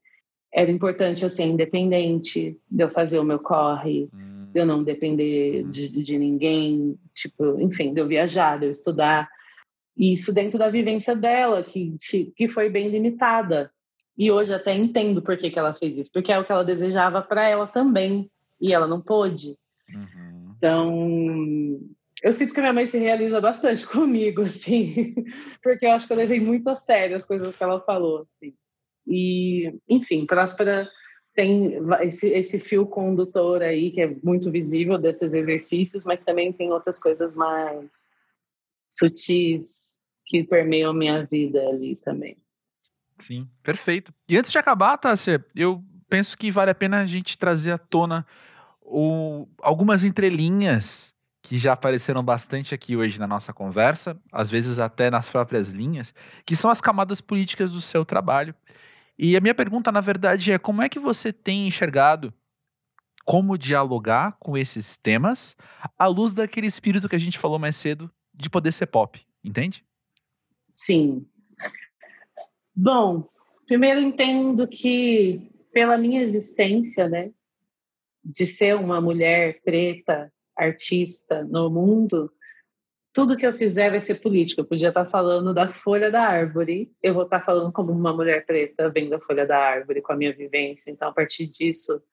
[0.54, 4.35] era importante eu ser independente, de eu fazer o meu corre, hum.
[4.56, 5.70] De eu não depender hum.
[5.70, 9.28] de, de ninguém, tipo, enfim, de eu viajar, de eu estudar.
[9.98, 11.96] E isso dentro da vivência dela, que,
[12.36, 13.70] que foi bem limitada.
[14.18, 16.64] E hoje até entendo por que, que ela fez isso, porque é o que ela
[16.64, 18.32] desejava para ela também,
[18.62, 19.58] e ela não pôde.
[19.94, 20.54] Uhum.
[20.56, 21.78] Então,
[22.24, 25.16] eu sinto que a minha mãe se realiza bastante comigo, assim,
[25.62, 28.54] porque eu acho que eu levei muito a sério as coisas que ela falou, assim.
[29.06, 30.90] E, enfim, Próspera
[31.36, 36.72] tem esse, esse fio condutor aí que é muito visível desses exercícios, mas também tem
[36.72, 38.14] outras coisas mais
[38.90, 42.38] sutis que permeiam minha vida ali também.
[43.20, 44.14] Sim, perfeito.
[44.28, 47.78] E antes de acabar, Tássia, eu penso que vale a pena a gente trazer à
[47.78, 48.26] tona
[48.82, 55.12] o, algumas entrelinhas que já apareceram bastante aqui hoje na nossa conversa, às vezes até
[55.12, 56.14] nas próprias linhas,
[56.46, 58.56] que são as camadas políticas do seu trabalho.
[59.18, 62.34] E a minha pergunta, na verdade, é como é que você tem enxergado
[63.24, 65.56] como dialogar com esses temas
[65.98, 69.84] à luz daquele espírito que a gente falou mais cedo de poder ser pop, entende?
[70.70, 71.26] Sim.
[72.76, 73.28] Bom,
[73.66, 77.32] primeiro entendo que pela minha existência, né,
[78.24, 82.32] de ser uma mulher preta, artista no mundo,
[83.16, 84.60] tudo que eu fizer vai ser político.
[84.60, 88.46] Eu podia estar falando da folha da árvore, eu vou estar falando como uma mulher
[88.46, 90.92] preta vendo a folha da árvore, com a minha vivência.
[90.92, 92.04] Então, a partir disso,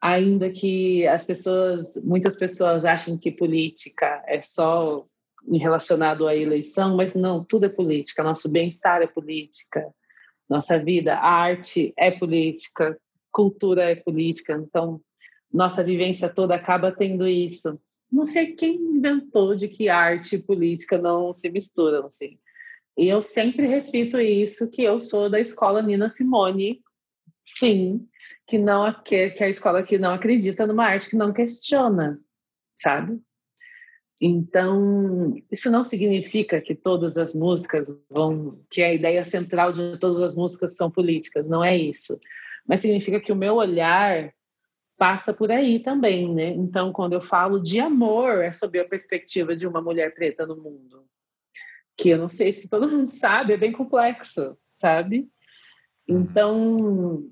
[0.00, 5.04] ainda que as pessoas, muitas pessoas achem que política é só
[5.50, 8.22] relacionado à eleição, mas não, tudo é política.
[8.22, 9.92] Nosso bem-estar é política,
[10.48, 12.96] nossa vida, a arte é política,
[13.32, 14.52] cultura é política.
[14.52, 15.00] Então,
[15.52, 17.76] nossa vivência toda acaba tendo isso
[18.10, 22.38] não sei quem inventou de que arte e política não se misturam, assim.
[22.96, 26.82] E eu sempre repito isso, que eu sou da escola Nina Simone,
[27.40, 28.08] sim,
[28.46, 32.20] que não que, que é a escola que não acredita numa arte que não questiona,
[32.74, 33.20] sabe?
[34.20, 40.20] Então, isso não significa que todas as músicas vão, que a ideia central de todas
[40.20, 42.18] as músicas são políticas, não é isso.
[42.66, 44.32] Mas significa que o meu olhar
[44.98, 46.48] passa por aí também, né?
[46.48, 50.56] Então, quando eu falo de amor, é sob a perspectiva de uma mulher preta no
[50.56, 51.06] mundo.
[51.96, 55.28] Que eu não sei se todo mundo sabe, é bem complexo, sabe?
[56.08, 56.20] Uhum.
[56.20, 57.30] Então,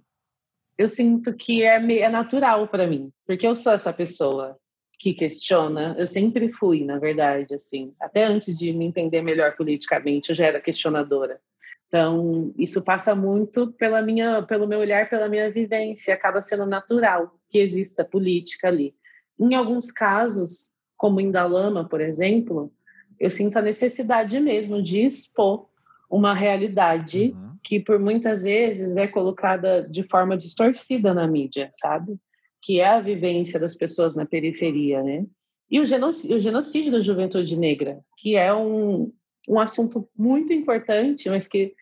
[0.78, 4.56] eu sinto que é, é natural para mim, porque eu sou essa pessoa
[5.00, 5.96] que questiona.
[5.98, 7.90] Eu sempre fui, na verdade, assim.
[8.00, 11.40] Até antes de me entender melhor politicamente, eu já era questionadora.
[11.88, 17.36] Então, isso passa muito pela minha, pelo meu olhar, pela minha vivência, acaba sendo natural
[17.49, 18.94] que exista política ali.
[19.38, 22.72] Em alguns casos, como em Dalama, por exemplo,
[23.18, 25.68] eu sinto a necessidade mesmo de expor
[26.11, 27.57] uma realidade uhum.
[27.62, 32.16] que por muitas vezes é colocada de forma distorcida na mídia, sabe?
[32.62, 35.26] Que é a vivência das pessoas na periferia, né?
[35.70, 39.12] E o genocídio, o genocídio da juventude negra, que é um,
[39.49, 41.74] um assunto muito importante, mas que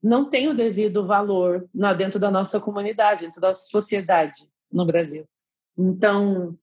[0.00, 5.24] não tem o devido valor na, dentro da nossa comunidade, dentro da sociedade no Brasil.
[5.78, 6.58] Então,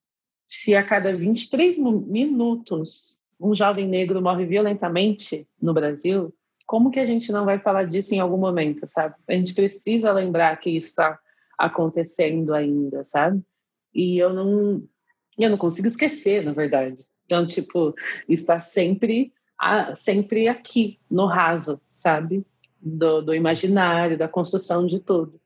[0.46, 6.32] se a cada 23 minutos um jovem negro morre violentamente no Brasil,
[6.68, 9.16] como que a gente não vai falar disso em algum momento, sabe?
[9.28, 11.18] A gente precisa lembrar que isso está
[11.58, 13.42] acontecendo ainda, sabe?
[13.94, 14.84] E eu não,
[15.38, 17.04] eu não consigo esquecer, na verdade.
[17.26, 17.96] Então, tipo,
[18.28, 19.34] está sempre,
[19.96, 22.46] sempre aqui, no raso, sabe?
[22.80, 25.40] Do, do imaginário, da construção de tudo.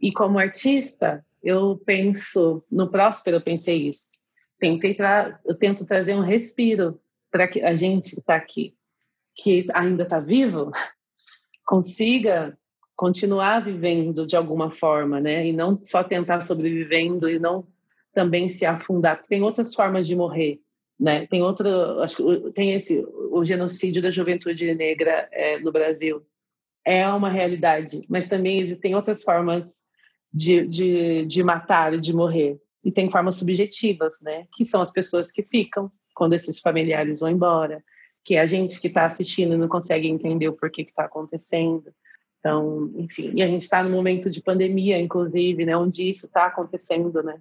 [0.00, 4.12] E como artista, eu penso, no Próspero eu pensei isso.
[4.58, 8.74] Tentei tra eu tento trazer um respiro para que a gente que está aqui,
[9.34, 10.70] que ainda está vivo,
[11.66, 12.52] consiga
[12.96, 15.46] continuar vivendo de alguma forma, né?
[15.46, 17.66] E não só tentar sobrevivendo e não
[18.12, 20.60] também se afundar, porque tem outras formas de morrer,
[20.98, 21.26] né?
[21.26, 21.68] Tem outra,
[22.04, 26.24] acho que tem esse o genocídio da juventude negra é, no Brasil
[26.86, 29.83] é uma realidade, mas também existem outras formas
[30.34, 32.60] de, de, de matar e de morrer.
[32.84, 34.46] E tem formas subjetivas, né?
[34.52, 37.82] Que são as pessoas que ficam quando esses familiares vão embora,
[38.24, 41.04] que é a gente que está assistindo e não consegue entender o porquê que está
[41.04, 41.94] acontecendo.
[42.40, 45.76] Então, enfim, e a gente está no momento de pandemia, inclusive, né?
[45.76, 47.40] Onde isso está acontecendo, né?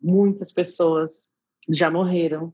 [0.00, 1.32] Muitas pessoas
[1.68, 2.52] já morreram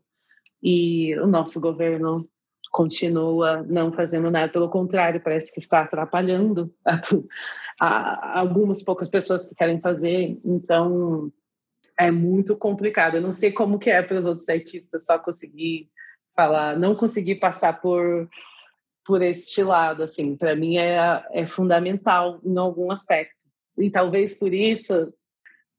[0.63, 2.23] e o nosso governo
[2.71, 7.01] continua não fazendo nada, pelo contrário, parece que está atrapalhando a,
[7.81, 11.33] a, algumas poucas pessoas que querem fazer, então
[11.99, 13.17] é muito complicado.
[13.17, 15.89] Eu não sei como que é para os outros artistas só conseguir
[16.35, 18.29] falar, não conseguir passar por
[19.09, 23.43] por este lado, assim, para mim é, é fundamental em algum aspecto.
[23.79, 25.11] E talvez por isso,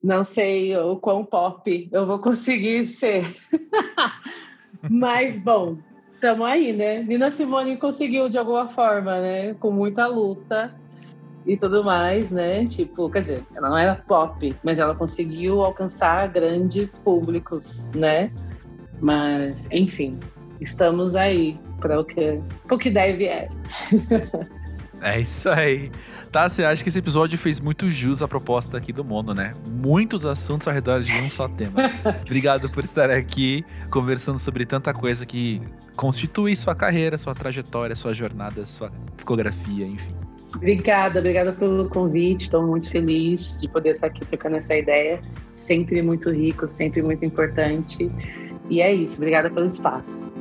[0.01, 3.21] não sei o quão pop eu vou conseguir ser.
[4.89, 5.77] Mas, bom,
[6.19, 7.01] Estamos aí, né?
[7.01, 9.53] Nina Simone conseguiu de alguma forma, né?
[9.53, 10.69] Com muita luta
[11.45, 12.65] e tudo mais, né?
[12.65, 18.33] Tipo, quer dizer, ela não era pop, mas ela conseguiu alcançar grandes públicos, né?
[18.99, 20.19] Mas, enfim,
[20.59, 23.47] estamos aí para o que, o que deve é.
[25.01, 25.89] é isso aí.
[26.31, 29.55] Tá, você acha que esse episódio fez muito jus à proposta aqui do Mono, né?
[29.65, 31.81] Muitos assuntos ao redor de um só tema.
[32.21, 35.59] Obrigado por estar aqui conversando sobre tanta coisa que
[35.95, 40.13] constitui sua carreira, sua trajetória, sua jornada, sua discografia, enfim.
[40.55, 42.43] Obrigada, obrigada pelo convite.
[42.43, 45.19] Estou muito feliz de poder estar aqui trocando essa ideia.
[45.55, 48.09] Sempre muito rico, sempre muito importante.
[48.69, 49.17] E é isso.
[49.17, 50.31] Obrigada pelo espaço.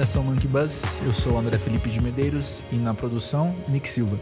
[0.00, 0.82] Redação Monkey Buzz.
[1.04, 4.18] Eu sou o André Felipe de Medeiros e na produção, Nick Silva.